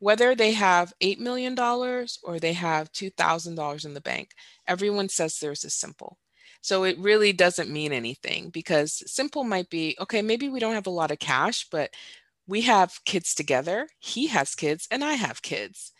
[0.00, 4.30] whether they have $8 million or they have $2,000 in the bank,
[4.68, 6.18] everyone says theirs is simple.
[6.62, 10.86] So it really doesn't mean anything because simple might be okay, maybe we don't have
[10.86, 11.90] a lot of cash, but
[12.46, 13.88] we have kids together.
[14.00, 15.92] He has kids and I have kids.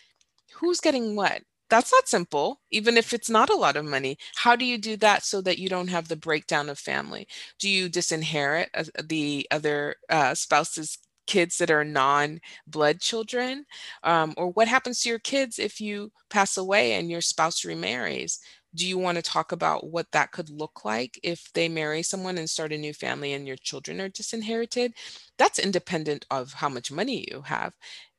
[0.55, 1.43] Who's getting what?
[1.71, 4.19] That's not simple, even if it's not a lot of money.
[4.37, 7.27] How do you do that so that you don't have the breakdown of family?
[7.59, 8.69] Do you disinherit
[9.09, 13.65] the other uh, spouse's kids that are non blood children?
[14.03, 18.41] Um, or what happens to your kids if you pass away and your spouse remarries?
[18.75, 22.39] Do you want to talk about what that could look like if they marry someone
[22.39, 24.95] and start a new family and your children are disinherited?
[25.39, 27.73] That's independent of how much money you have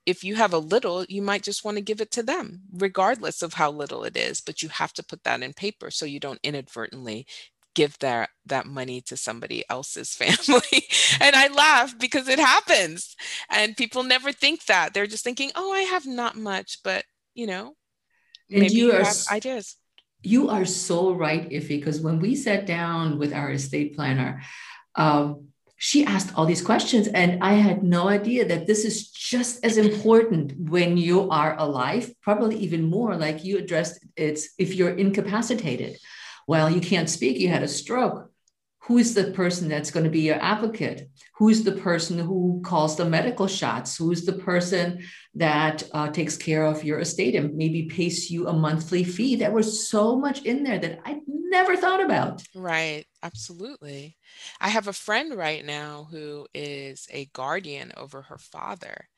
[0.06, 3.42] if you have a little, you might just want to give it to them, regardless
[3.42, 4.42] of how little it is.
[4.42, 7.26] But you have to put that in paper so you don't inadvertently
[7.74, 10.86] give that that money to somebody else's family.
[11.20, 13.16] and I laugh because it happens.
[13.50, 14.94] And people never think that.
[14.94, 17.76] They're just thinking, oh, I have not much, but you know,
[18.50, 19.76] and maybe you, you have ideas.
[20.22, 24.42] You are so right, Ife, because when we sat down with our estate planner,
[24.96, 25.50] um,
[25.86, 29.78] she asked all these questions and i had no idea that this is just as
[29.78, 35.98] important when you are alive probably even more like you addressed it's if you're incapacitated.
[36.48, 38.32] Well you can't speak you had a stroke.
[38.86, 41.10] Who's the person that's going to be your advocate?
[41.38, 43.98] Who's the person who calls the medical shots?
[43.98, 48.54] Who's the person that uh, takes care of your estate and maybe pays you a
[48.54, 49.36] monthly fee?
[49.36, 51.20] There was so much in there that i
[51.56, 52.44] never thought about.
[52.56, 54.18] Right absolutely.
[54.62, 59.10] I have a friend right now who is a guardian over her father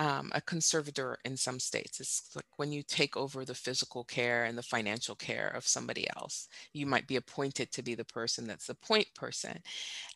[0.00, 2.00] um, a conservator in some states.
[2.00, 6.06] It's like when you take over the physical care and the financial care of somebody
[6.16, 6.48] else.
[6.72, 9.58] You might be appointed to be the person that's the point person.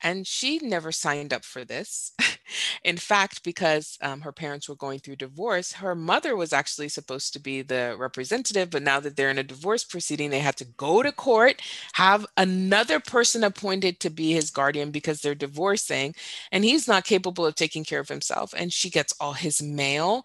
[0.03, 2.12] And she never signed up for this.
[2.85, 7.35] in fact, because um, her parents were going through divorce, her mother was actually supposed
[7.35, 8.70] to be the representative.
[8.70, 11.61] But now that they're in a divorce proceeding, they had to go to court,
[11.94, 16.14] have another person appointed to be his guardian because they're divorcing,
[16.51, 18.55] and he's not capable of taking care of himself.
[18.57, 20.24] And she gets all his mail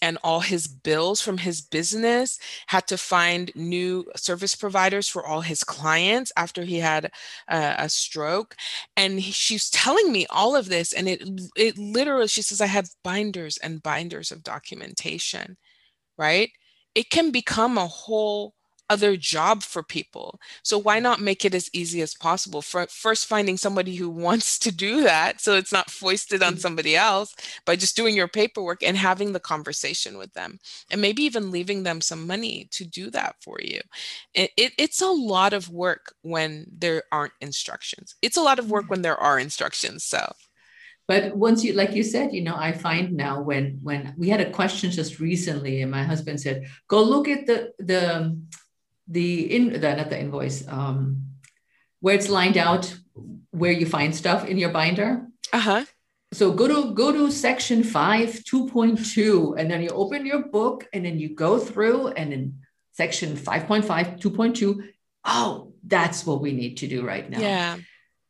[0.00, 5.40] and all his bills from his business had to find new service providers for all
[5.40, 7.10] his clients after he had
[7.48, 8.54] a, a stroke.
[8.96, 11.22] And he, she's telling me all of this and it
[11.56, 15.56] it literally she says i have binders and binders of documentation
[16.18, 16.50] right?
[16.94, 18.54] It can become a whole
[18.90, 20.40] other job for people.
[20.62, 24.58] So why not make it as easy as possible for first finding somebody who wants
[24.60, 26.58] to do that so it's not foisted on mm.
[26.58, 30.58] somebody else by just doing your paperwork and having the conversation with them
[30.90, 33.80] and maybe even leaving them some money to do that for you.
[34.34, 38.14] It, it, it's a lot of work when there aren't instructions.
[38.22, 38.90] It's a lot of work mm.
[38.90, 40.04] when there are instructions.
[40.04, 40.32] So
[41.08, 44.40] but once you like you said you know i find now when when we had
[44.40, 48.38] a question just recently and my husband said go look at the the
[49.08, 51.28] the in the not the invoice um,
[52.00, 52.94] where it's lined out
[53.50, 55.26] where you find stuff in your binder.
[55.52, 55.84] Uh huh.
[56.32, 61.04] so go to go to section 5 2.2 and then you open your book and
[61.04, 62.58] then you go through and in
[62.92, 64.88] section 5.5 2.2
[65.24, 67.78] oh that's what we need to do right now yeah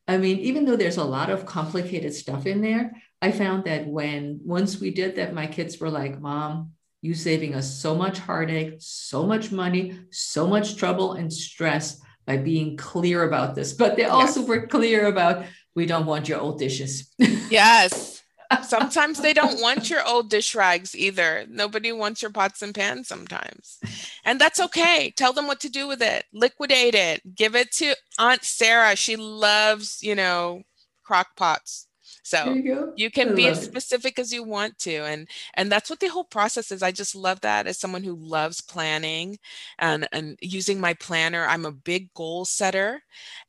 [0.07, 3.89] i mean even though there's a lot of complicated stuff in there i found that
[3.89, 8.19] when once we did that my kids were like mom you saving us so much
[8.19, 13.97] heartache so much money so much trouble and stress by being clear about this but
[13.97, 14.49] they also yes.
[14.49, 15.45] were clear about
[15.79, 17.09] we don't want your old dishes.
[17.19, 18.23] yes.
[18.63, 21.45] Sometimes they don't want your old dish rags either.
[21.49, 23.79] Nobody wants your pots and pans sometimes.
[24.25, 25.13] And that's okay.
[25.17, 26.25] Tell them what to do with it.
[26.33, 27.37] Liquidate it.
[27.37, 28.97] Give it to Aunt Sarah.
[28.97, 30.63] She loves, you know,
[31.05, 31.87] crock pots.
[32.29, 34.21] So you, you, can be as specific it.
[34.21, 35.05] as you want to.
[35.05, 36.83] And and that's what the whole process is.
[36.83, 39.39] I just love that as someone who loves planning
[39.79, 41.47] and, and using my planner.
[41.47, 43.03] I'm a big goal setter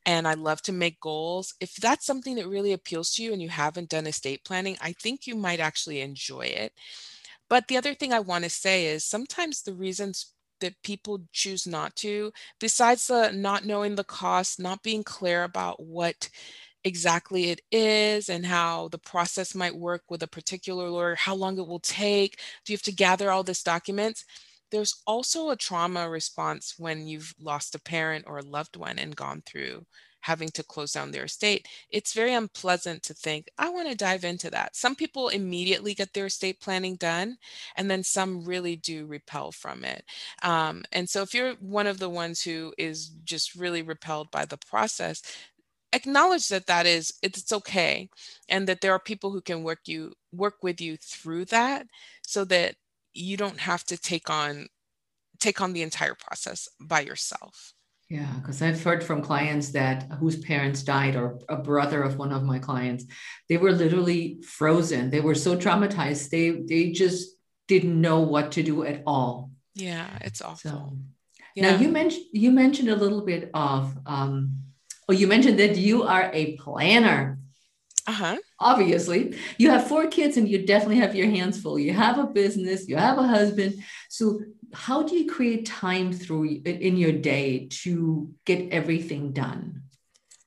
[0.06, 1.52] and I love to make goals.
[1.60, 4.92] If that's something that really appeals to you and you haven't done estate planning, I
[4.92, 6.72] think you might actually enjoy it.
[7.50, 11.66] But the other thing I want to say is sometimes the reasons that people choose
[11.66, 16.30] not to, besides the not knowing the cost, not being clear about what
[16.84, 21.58] exactly it is and how the process might work with a particular lawyer, how long
[21.58, 22.38] it will take.
[22.64, 24.24] Do you have to gather all this documents?
[24.70, 29.16] There's also a trauma response when you've lost a parent or a loved one and
[29.16, 29.84] gone through
[30.22, 31.66] having to close down their estate.
[31.90, 34.76] It's very unpleasant to think, I want to dive into that.
[34.76, 37.36] Some people immediately get their estate planning done,
[37.76, 40.04] and then some really do repel from it.
[40.42, 44.44] Um, and so, if you're one of the ones who is just really repelled by
[44.44, 45.22] the process,
[45.92, 48.08] acknowledge that that is it's okay
[48.48, 51.86] and that there are people who can work you work with you through that
[52.22, 52.76] so that
[53.12, 54.68] you don't have to take on
[55.40, 57.72] take on the entire process by yourself.
[58.08, 62.32] Yeah because i've heard from clients that whose parents died or a brother of one
[62.32, 63.04] of my clients
[63.48, 65.10] they were literally frozen.
[65.10, 67.36] They were so traumatized they they just
[67.68, 69.50] didn't know what to do at all.
[69.74, 70.70] Yeah it's awful.
[70.70, 70.98] so,
[71.54, 71.70] yeah.
[71.70, 74.69] now you mentioned you mentioned a little bit of um,
[75.10, 77.36] well, you mentioned that you are a planner.
[78.06, 78.36] Uh-huh.
[78.60, 81.80] Obviously, you have four kids and you definitely have your hands full.
[81.80, 83.82] You have a business, you have a husband.
[84.08, 84.38] So,
[84.72, 89.82] how do you create time through in your day to get everything done?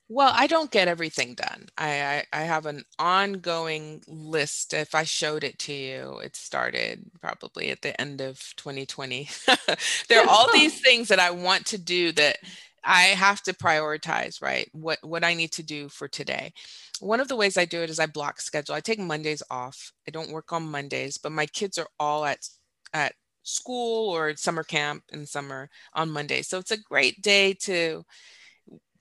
[0.07, 1.67] Well, I don't get everything done.
[1.77, 4.73] I, I, I have an ongoing list.
[4.73, 9.27] If I showed it to you, it started probably at the end of 2020.
[10.07, 12.37] there are all these things that I want to do that
[12.83, 14.69] I have to prioritize, right?
[14.73, 16.53] What what I need to do for today.
[16.99, 18.75] One of the ways I do it is I block schedule.
[18.75, 19.93] I take Mondays off.
[20.07, 22.47] I don't work on Mondays, but my kids are all at
[22.93, 26.47] at school or summer camp in summer on Mondays.
[26.47, 28.03] So it's a great day to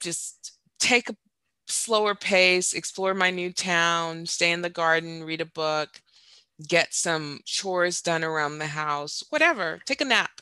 [0.01, 1.17] just take a
[1.69, 6.01] slower pace, explore my new town, stay in the garden, read a book,
[6.69, 10.42] get some chores done around the house, whatever, take a nap.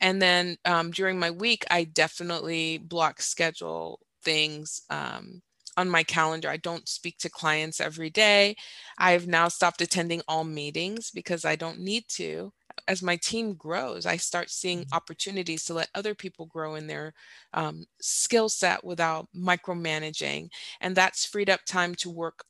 [0.00, 5.42] And then um, during my week, I definitely block schedule things um,
[5.76, 6.48] on my calendar.
[6.50, 8.56] I don't speak to clients every day.
[8.98, 12.52] I've now stopped attending all meetings because I don't need to.
[12.86, 14.94] As my team grows, I start seeing mm-hmm.
[14.94, 17.12] opportunities to let other people grow in their
[17.54, 20.48] um, skill set without micromanaging.
[20.80, 22.44] And that's freed up time to work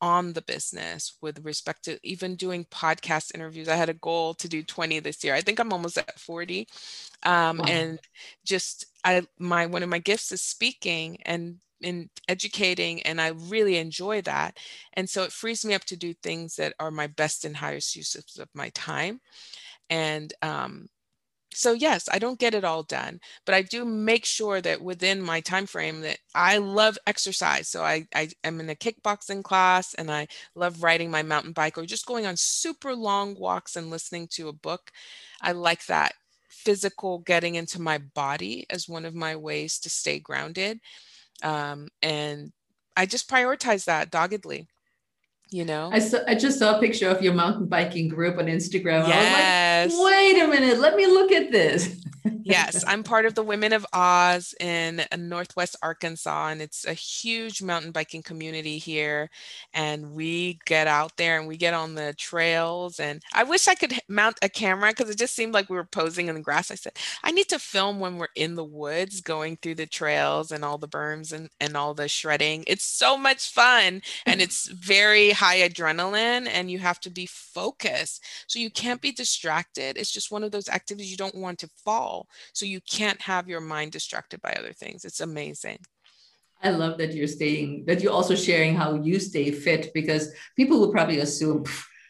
[0.00, 3.68] on the business with respect to even doing podcast interviews.
[3.68, 5.34] I had a goal to do 20 this year.
[5.34, 6.68] I think I'm almost at 40.
[7.24, 7.64] Um, wow.
[7.66, 7.98] And
[8.44, 13.76] just I my one of my gifts is speaking and in educating and I really
[13.76, 14.58] enjoy that.
[14.94, 17.94] And so it frees me up to do things that are my best and highest
[17.94, 19.20] uses of my time.
[19.90, 20.88] And um,
[21.58, 25.20] so yes i don't get it all done but i do make sure that within
[25.20, 29.94] my time frame that i love exercise so i i am in a kickboxing class
[29.94, 33.90] and i love riding my mountain bike or just going on super long walks and
[33.90, 34.90] listening to a book.
[35.40, 36.12] I like that
[36.48, 40.80] physical getting into my body as one of my ways to stay grounded
[41.42, 42.52] um, and
[42.96, 44.66] i just prioritize that doggedly
[45.50, 45.90] you know?
[45.92, 49.06] I, saw, I just saw a picture of your mountain biking group on instagram.
[49.08, 49.92] Yes.
[49.92, 51.96] Like, wait a minute let me look at this.
[52.42, 56.92] Yes i'm part of the women of oz in uh, northwest arkansas and it's a
[56.92, 59.28] huge mountain biking community here
[59.74, 63.74] and we get out there and we get on the trails and i wish i
[63.74, 66.70] could mount a camera because it just seemed like we were posing in the grass.
[66.70, 70.50] I said i need to film when we're in the woods going through the trails
[70.50, 72.64] and all the berms and, and all the shredding.
[72.66, 78.24] It's so much fun and it's very high adrenaline and you have to be focused.
[78.48, 79.96] So you can't be distracted.
[79.96, 82.26] It's just one of those activities you don't want to fall.
[82.52, 85.04] So you can't have your mind distracted by other things.
[85.04, 85.78] It's amazing.
[86.60, 90.80] I love that you're staying, that you're also sharing how you stay fit because people
[90.80, 91.64] will probably assume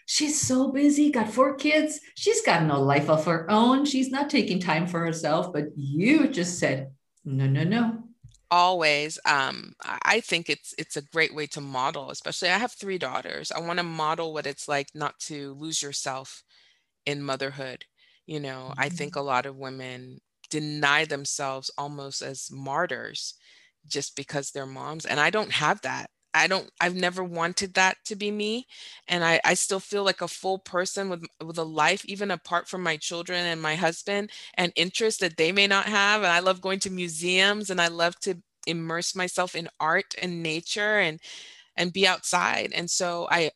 [0.07, 4.31] she's so busy, got four kids, she's got no life of her own, she's not
[4.31, 5.53] taking time for herself.
[5.53, 6.93] But you just said,
[7.27, 8.08] no, no, no.
[8.51, 9.19] Always.
[9.27, 9.75] Um,
[10.05, 13.53] I think it's it's a great way to model, especially I have three daughters.
[13.53, 16.43] I want to model what it's like not to lose yourself
[17.07, 17.85] in motherhood.
[18.27, 18.81] You know, mm-hmm.
[18.81, 20.21] I think a lot of women
[20.51, 23.35] deny themselves almost as martyrs
[23.87, 27.97] just because they're moms and i don't have that i don't i've never wanted that
[28.05, 28.67] to be me
[29.09, 32.69] and i i still feel like a full person with with a life even apart
[32.69, 36.41] from my children and my husband and interests that they may not have and i
[36.41, 38.35] love going to museums and i love to
[38.67, 41.21] immerse myself in art and nature and
[41.77, 43.51] and be outside and so i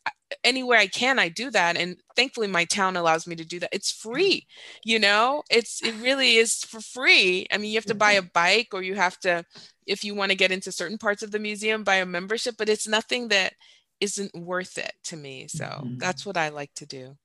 [0.44, 1.76] anywhere I can, I do that.
[1.76, 3.74] And thankfully my town allows me to do that.
[3.74, 4.46] It's free,
[4.84, 7.46] you know, it's, it really is for free.
[7.52, 9.44] I mean, you have to buy a bike or you have to,
[9.86, 12.68] if you want to get into certain parts of the museum, buy a membership, but
[12.68, 13.54] it's nothing that
[14.00, 15.46] isn't worth it to me.
[15.48, 15.98] So mm-hmm.
[15.98, 17.16] that's what I like to do.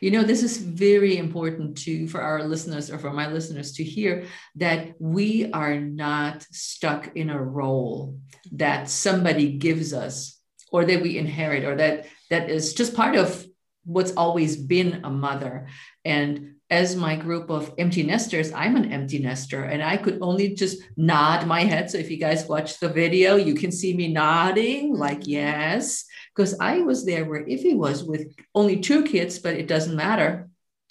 [0.00, 3.84] You know, this is very important to for our listeners or for my listeners to
[3.84, 4.26] hear
[4.56, 8.18] that we are not stuck in a role
[8.52, 10.38] that somebody gives us
[10.70, 13.46] or that we inherit or that that is just part of
[13.84, 15.66] what's always been a mother.
[16.04, 20.54] And as my group of empty nesters, I'm an empty nester and I could only
[20.54, 21.90] just nod my head.
[21.90, 25.30] So if you guys watch the video, you can see me nodding like, mm-hmm.
[25.30, 26.04] yes,
[26.36, 30.50] because I was there where Ife was with only two kids, but it doesn't matter.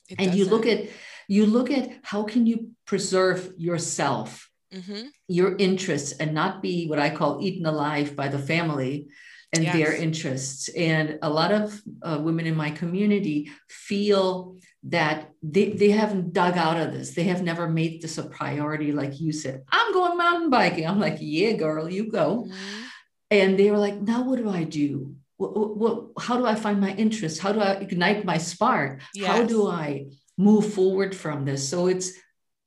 [0.10, 0.38] It and doesn't.
[0.38, 0.90] you look at,
[1.28, 5.08] you look at how can you preserve yourself, mm-hmm.
[5.28, 9.10] your interests and not be what I call eaten alive by the family
[9.54, 9.76] and yes.
[9.76, 10.70] their interests.
[10.70, 16.58] And a lot of uh, women in my community feel that they, they haven't dug
[16.58, 17.14] out of this.
[17.14, 19.64] They have never made this a priority, like you said.
[19.72, 20.88] I'm going mountain biking.
[20.88, 22.46] I'm like, yeah, girl, you go.
[22.48, 22.84] Mm-hmm.
[23.32, 25.16] And they were like, now what do I do?
[25.38, 27.40] What, what, how do I find my interest?
[27.40, 29.02] How do I ignite my spark?
[29.14, 29.28] Yes.
[29.28, 31.68] How do I move forward from this?
[31.68, 32.14] So it's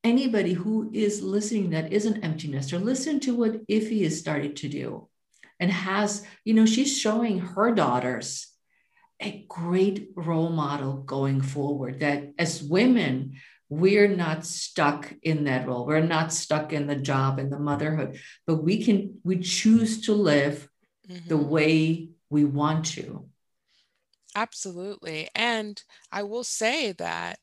[0.05, 4.57] anybody who is listening that is an empty nester, listen to what Ife has started
[4.57, 5.09] to do
[5.61, 8.48] and has, you know, she's showing her daughters
[9.20, 13.34] a great role model going forward that as women,
[13.68, 15.86] we're not stuck in that role.
[15.86, 20.14] We're not stuck in the job and the motherhood, but we can, we choose to
[20.14, 20.68] live
[21.08, 21.28] mm-hmm.
[21.28, 23.26] the way we want to.
[24.34, 25.28] Absolutely.
[25.34, 27.38] And I will say that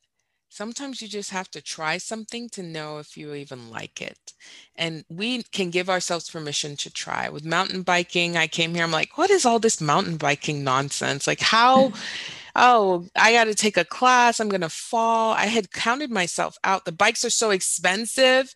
[0.49, 4.33] sometimes you just have to try something to know if you even like it.
[4.75, 7.29] And we can give ourselves permission to try.
[7.29, 11.27] With mountain biking, I came here, I'm like, what is all this mountain biking nonsense?
[11.27, 11.91] Like, how?
[12.55, 14.39] oh, I got to take a class.
[14.39, 15.33] I'm going to fall.
[15.33, 16.85] I had counted myself out.
[16.85, 18.53] The bikes are so expensive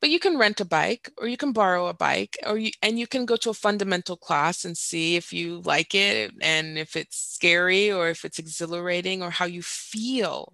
[0.00, 2.98] but you can rent a bike or you can borrow a bike or you and
[2.98, 6.96] you can go to a fundamental class and see if you like it and if
[6.96, 10.52] it's scary or if it's exhilarating or how you feel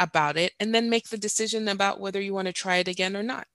[0.00, 3.16] about it and then make the decision about whether you want to try it again
[3.16, 3.46] or not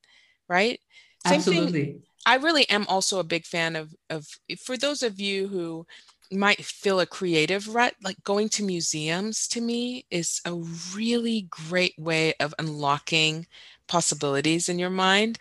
[0.49, 0.79] right?
[1.25, 1.83] Same absolutely.
[1.83, 4.27] Thing, i really am also a big fan of of
[4.59, 5.85] for those of you who
[6.31, 10.53] might feel a creative rut like going to museums to me is a
[10.95, 13.45] really great way of unlocking
[13.87, 15.37] possibilities in your mind.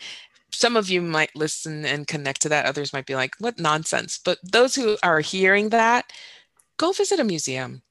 [0.53, 4.19] Some of you might listen and connect to that others might be like what nonsense
[4.25, 6.13] but those who are hearing that
[6.79, 7.83] go visit a museum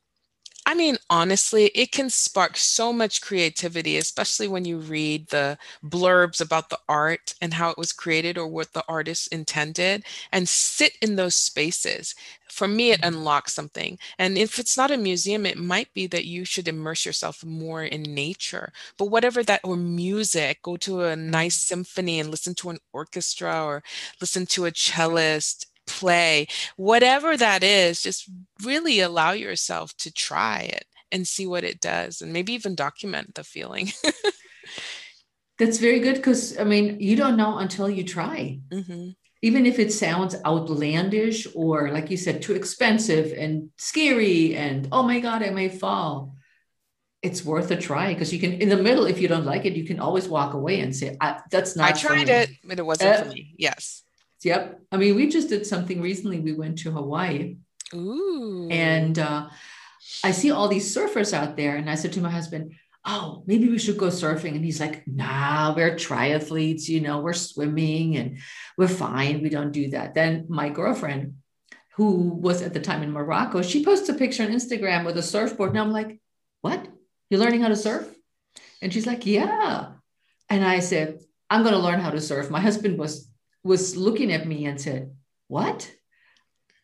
[0.66, 6.40] I mean, honestly, it can spark so much creativity, especially when you read the blurbs
[6.40, 10.94] about the art and how it was created or what the artist intended and sit
[11.02, 12.16] in those spaces.
[12.50, 13.16] For me, it mm-hmm.
[13.16, 14.00] unlocks something.
[14.18, 17.84] And if it's not a museum, it might be that you should immerse yourself more
[17.84, 18.72] in nature.
[18.98, 21.76] But whatever that, or music, go to a nice mm-hmm.
[21.76, 23.84] symphony and listen to an orchestra or
[24.22, 28.30] listen to a cellist play, whatever that is, just
[28.64, 33.36] really allow yourself to try it and see what it does and maybe even document
[33.36, 33.92] the feeling.
[35.60, 38.60] That's very good because, I mean, you don't know until you try.
[38.70, 39.10] Mm-hmm.
[39.44, 45.04] Even if it sounds outlandish or, like you said, too expensive and scary and, oh
[45.04, 46.36] my God, I may fall
[47.24, 49.74] it's worth a try because you can in the middle if you don't like it
[49.74, 51.18] you can always walk away and say
[51.50, 54.03] that's not i tried it but it wasn't uh, for me yes
[54.44, 54.82] Yep.
[54.92, 56.40] I mean, we just did something recently.
[56.40, 57.58] We went to Hawaii.
[57.94, 58.68] Ooh.
[58.70, 59.50] And uh,
[60.24, 61.76] I see all these surfers out there.
[61.76, 62.74] And I said to my husband,
[63.06, 64.56] Oh, maybe we should go surfing.
[64.56, 68.40] And he's like, Nah, we're triathletes, you know, we're swimming and
[68.78, 69.42] we're fine.
[69.42, 70.14] We don't do that.
[70.14, 71.36] Then my girlfriend,
[71.96, 75.24] who was at the time in Morocco, she posts a picture on Instagram with a
[75.24, 75.72] surfboard.
[75.72, 76.20] And I'm like,
[76.62, 76.88] What?
[77.30, 78.08] You're learning how to surf?
[78.82, 79.94] And she's like, Yeah.
[80.50, 81.20] And I said,
[81.50, 82.50] I'm going to learn how to surf.
[82.50, 83.30] My husband was
[83.64, 85.12] was looking at me and said,
[85.48, 85.92] What?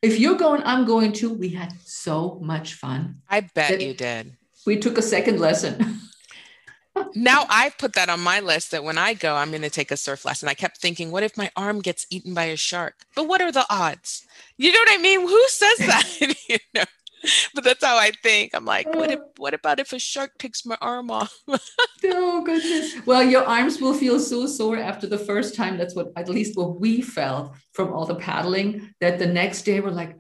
[0.01, 1.33] If you're going, I'm going too.
[1.33, 3.21] We had so much fun.
[3.29, 4.37] I bet you did.
[4.65, 5.99] We took a second lesson.
[7.15, 9.91] now I've put that on my list that when I go, I'm going to take
[9.91, 10.47] a surf lesson.
[10.47, 12.95] I kept thinking, what if my arm gets eaten by a shark?
[13.15, 14.25] But what are the odds?
[14.57, 15.21] You know what I mean?
[15.21, 16.37] Who says that?
[16.49, 16.83] you know?
[17.53, 18.51] but that's how I think.
[18.53, 19.23] I'm like, what if, uh.
[19.37, 21.33] what about if a shark picks my arm off?
[22.05, 22.95] oh goodness.
[23.05, 25.77] Well, your arms will feel so sore after the first time.
[25.77, 28.93] That's what at least what we felt from all the paddling.
[29.01, 30.17] That the next day we're like,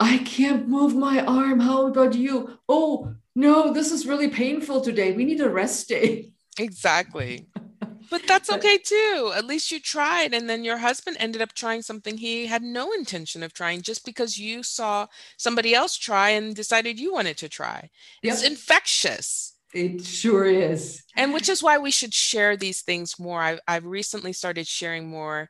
[0.00, 1.60] I can't move my arm.
[1.60, 2.58] How about you?
[2.68, 5.12] Oh no, this is really painful today.
[5.12, 6.32] We need a rest day.
[6.58, 7.46] Exactly.
[8.12, 9.32] But that's okay too.
[9.34, 10.34] At least you tried.
[10.34, 14.04] And then your husband ended up trying something he had no intention of trying just
[14.04, 15.06] because you saw
[15.38, 17.88] somebody else try and decided you wanted to try.
[18.22, 18.34] Yep.
[18.34, 19.54] It's infectious.
[19.72, 21.02] It sure is.
[21.16, 23.40] And which is why we should share these things more.
[23.40, 25.48] I've, I've recently started sharing more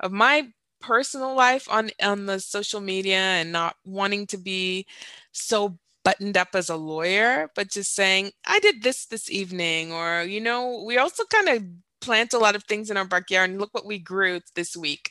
[0.00, 0.48] of my
[0.80, 4.86] personal life on on the social media and not wanting to be
[5.30, 10.22] so buttoned up as a lawyer but just saying i did this this evening or
[10.22, 11.62] you know we also kind of
[12.00, 15.10] plant a lot of things in our backyard and look what we grew this week.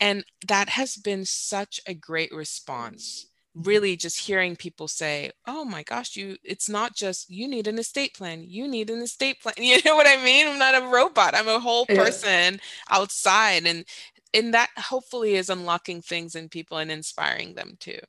[0.00, 3.26] And that has been such a great response.
[3.54, 7.78] Really, just hearing people say, Oh my gosh, you, it's not just you need an
[7.78, 9.54] estate plan, you need an estate plan.
[9.58, 10.46] You know what I mean?
[10.46, 12.58] I'm not a robot, I'm a whole person yeah.
[12.90, 13.66] outside.
[13.66, 13.86] And
[14.34, 18.00] and that hopefully is unlocking things in people and inspiring them too.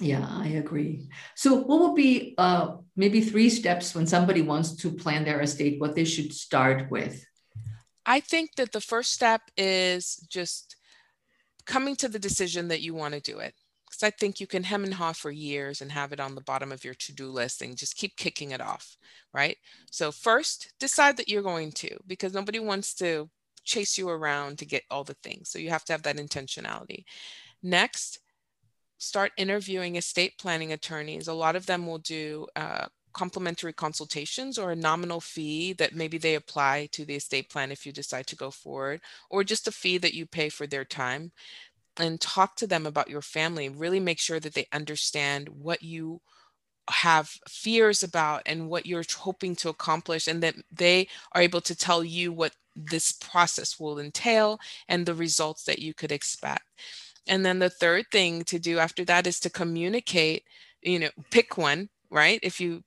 [0.00, 1.08] Yeah, I agree.
[1.36, 5.80] So, what would be uh, maybe three steps when somebody wants to plan their estate?
[5.80, 7.24] What they should start with?
[8.04, 10.76] I think that the first step is just
[11.66, 13.54] coming to the decision that you want to do it.
[13.86, 16.40] Because I think you can hem and haw for years and have it on the
[16.40, 18.96] bottom of your to do list and just keep kicking it off,
[19.34, 19.58] right?
[19.90, 23.28] So, first, decide that you're going to, because nobody wants to
[23.64, 25.50] chase you around to get all the things.
[25.50, 27.04] So, you have to have that intentionality.
[27.62, 28.20] Next,
[28.96, 31.28] start interviewing estate planning attorneys.
[31.28, 36.18] A lot of them will do uh, complimentary consultations or a nominal fee that maybe
[36.18, 39.00] they apply to the estate plan if you decide to go forward,
[39.30, 41.32] or just a fee that you pay for their time.
[41.98, 43.68] And talk to them about your family.
[43.68, 46.22] Really make sure that they understand what you
[46.90, 51.76] have fears about and what you're hoping to accomplish, and that they are able to
[51.76, 54.58] tell you what this process will entail
[54.88, 56.64] and the results that you could expect.
[57.28, 60.44] And then the third thing to do after that is to communicate,
[60.80, 62.40] you know, pick one, right?
[62.42, 62.82] If you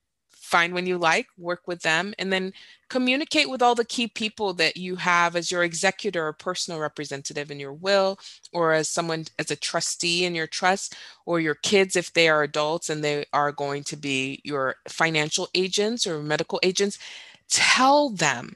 [0.46, 2.52] find one you like, work with them, and then
[2.88, 7.50] communicate with all the key people that you have as your executor or personal representative
[7.50, 8.18] in your will,
[8.52, 10.94] or as someone as a trustee in your trust,
[11.26, 15.48] or your kids if they are adults and they are going to be your financial
[15.54, 16.98] agents or medical agents.
[17.48, 18.54] Tell them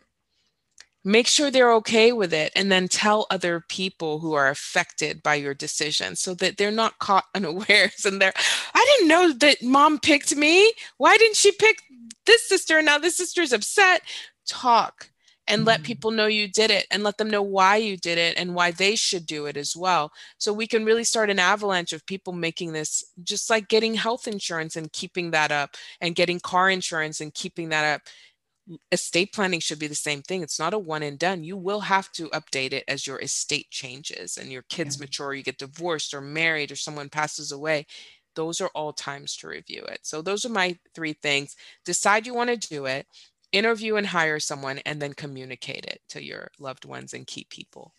[1.04, 5.34] make sure they're okay with it and then tell other people who are affected by
[5.34, 8.32] your decision so that they're not caught unawares and they're
[8.74, 11.82] i didn't know that mom picked me why didn't she pick
[12.26, 14.02] this sister and now this sister's upset
[14.46, 15.10] talk
[15.50, 15.86] and let mm-hmm.
[15.86, 18.70] people know you did it and let them know why you did it and why
[18.70, 20.12] they should do it as well.
[20.38, 24.28] So we can really start an avalanche of people making this just like getting health
[24.28, 28.02] insurance and keeping that up and getting car insurance and keeping that up
[28.92, 30.42] estate planning should be the same thing.
[30.42, 31.44] It's not a one and done.
[31.44, 35.04] You will have to update it as your estate changes and your kids yeah.
[35.04, 37.86] mature, you get divorced or married or someone passes away.
[38.36, 40.00] Those are all times to review it.
[40.02, 41.56] So those are my three things.
[41.84, 43.06] Decide you want to do it,
[43.52, 47.92] interview and hire someone, and then communicate it to your loved ones and key people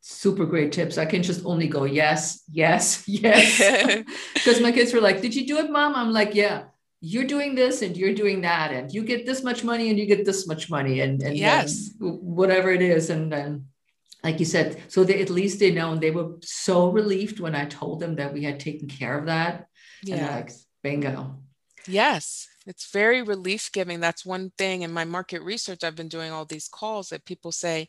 [0.00, 0.96] super great tips.
[0.96, 4.04] I can just only go yes, yes, yes.
[4.34, 5.94] Because my kids were like, Did you do it, mom?
[5.94, 6.62] I'm like, Yeah
[7.00, 10.06] you're doing this and you're doing that and you get this much money and you
[10.06, 11.90] get this much money and, and yes.
[12.00, 13.66] whatever it is and then
[14.24, 17.54] like you said so they at least they know and they were so relieved when
[17.54, 19.66] i told them that we had taken care of that.
[20.02, 20.50] Yeah like
[20.82, 21.36] bingo.
[21.86, 22.48] Yes.
[22.66, 26.44] It's very relief giving that's one thing in my market research i've been doing all
[26.44, 27.88] these calls that people say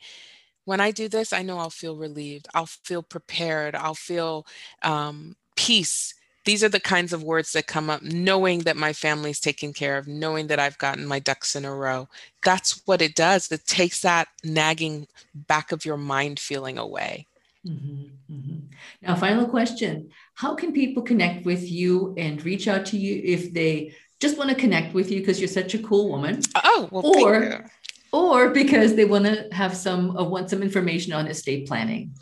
[0.66, 2.48] when i do this i know i'll feel relieved.
[2.54, 3.76] I'll feel prepared.
[3.76, 4.46] I'll feel
[4.84, 6.14] um, peace
[6.50, 10.00] these are the kinds of words that come up knowing that my family's taken care
[10.00, 12.08] of knowing that i've gotten my ducks in a row.
[12.44, 13.52] That's what it does.
[13.52, 17.28] It takes that nagging back of your mind feeling away.
[17.68, 18.60] Mm-hmm, mm-hmm.
[19.04, 20.10] now final question.
[20.34, 24.50] How can people connect with you and reach out to you if they just want
[24.50, 26.42] to connect with you because you're such a cool woman?
[26.56, 27.70] Oh well, or
[28.12, 32.16] or because they want to have some uh, want some information on estate planning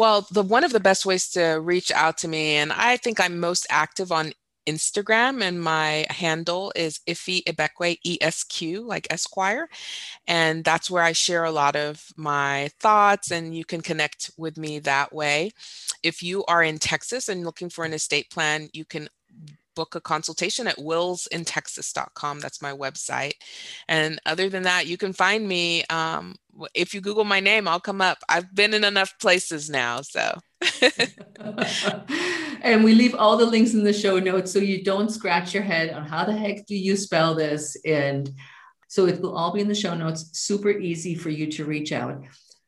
[0.00, 3.20] well, the one of the best ways to reach out to me, and I think
[3.20, 4.32] I'm most active on
[4.66, 9.68] Instagram, and my handle is Ife Ibekwe, ESQ, like Esquire.
[10.26, 14.56] And that's where I share a lot of my thoughts, and you can connect with
[14.56, 15.50] me that way.
[16.02, 19.10] If you are in Texas and looking for an estate plan, you can
[19.74, 22.40] book a consultation at willsintexas.com.
[22.40, 23.34] That's my website.
[23.88, 25.84] And other than that, you can find me.
[25.90, 26.36] Um,
[26.74, 28.18] if you Google my name, I'll come up.
[28.28, 30.02] I've been in enough places now.
[30.02, 30.38] So.
[32.62, 35.62] and we leave all the links in the show notes so you don't scratch your
[35.62, 37.76] head on how the heck do you spell this.
[37.86, 38.30] And
[38.88, 40.30] so it will all be in the show notes.
[40.32, 42.22] Super easy for you to reach out.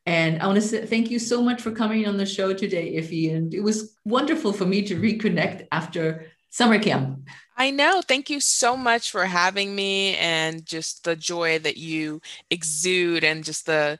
[0.05, 2.97] And I want to say thank you so much for coming on the show today,
[2.97, 3.35] Ife.
[3.35, 7.27] And it was wonderful for me to reconnect after summer camp.
[7.57, 8.01] I know.
[8.07, 13.43] Thank you so much for having me and just the joy that you exude and
[13.43, 13.97] just the,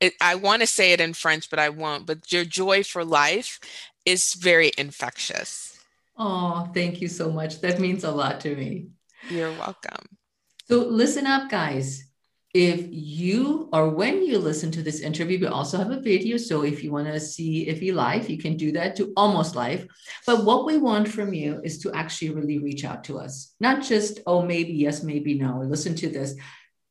[0.00, 3.04] it, I want to say it in French, but I won't, but your joy for
[3.04, 3.58] life
[4.04, 5.78] is very infectious.
[6.16, 7.60] Oh, thank you so much.
[7.60, 8.86] That means a lot to me.
[9.28, 10.06] You're welcome.
[10.68, 12.05] So listen up, guys
[12.56, 16.38] if you or when you listen to this interview, we also have a video.
[16.38, 19.86] So if you want to see Ife live, you can do that to almost live.
[20.26, 23.82] But what we want from you is to actually really reach out to us, not
[23.82, 26.34] just, oh, maybe yes, maybe no, listen to this.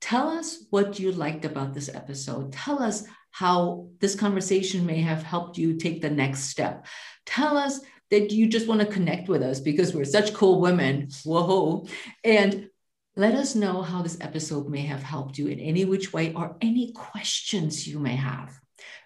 [0.01, 2.53] Tell us what you liked about this episode.
[2.53, 6.85] Tell us how this conversation may have helped you take the next step.
[7.25, 7.79] Tell us
[8.11, 11.09] that you just want to connect with us because we're such cool women.
[11.23, 11.87] Whoa.
[12.23, 12.69] And
[13.15, 16.57] let us know how this episode may have helped you in any which way or
[16.61, 18.59] any questions you may have.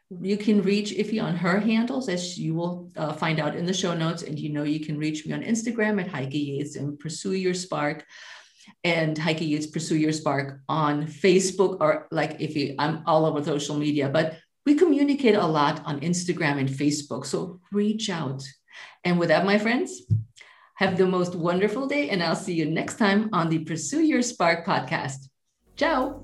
[0.09, 3.73] You can reach Ife on her handles, as you will uh, find out in the
[3.73, 4.23] show notes.
[4.23, 7.53] And you know, you can reach me on Instagram at Heike Yates and Pursue Your
[7.53, 8.05] Spark
[8.83, 13.43] and Heike Yates Pursue Your Spark on Facebook or like if you, I'm all over
[13.43, 17.27] social media, but we communicate a lot on Instagram and Facebook.
[17.27, 18.43] So reach out.
[19.03, 20.01] And with that, my friends,
[20.79, 24.21] have the most wonderful day, and I'll see you next time on the Pursue Your
[24.21, 25.27] Spark podcast.
[25.75, 26.21] Ciao.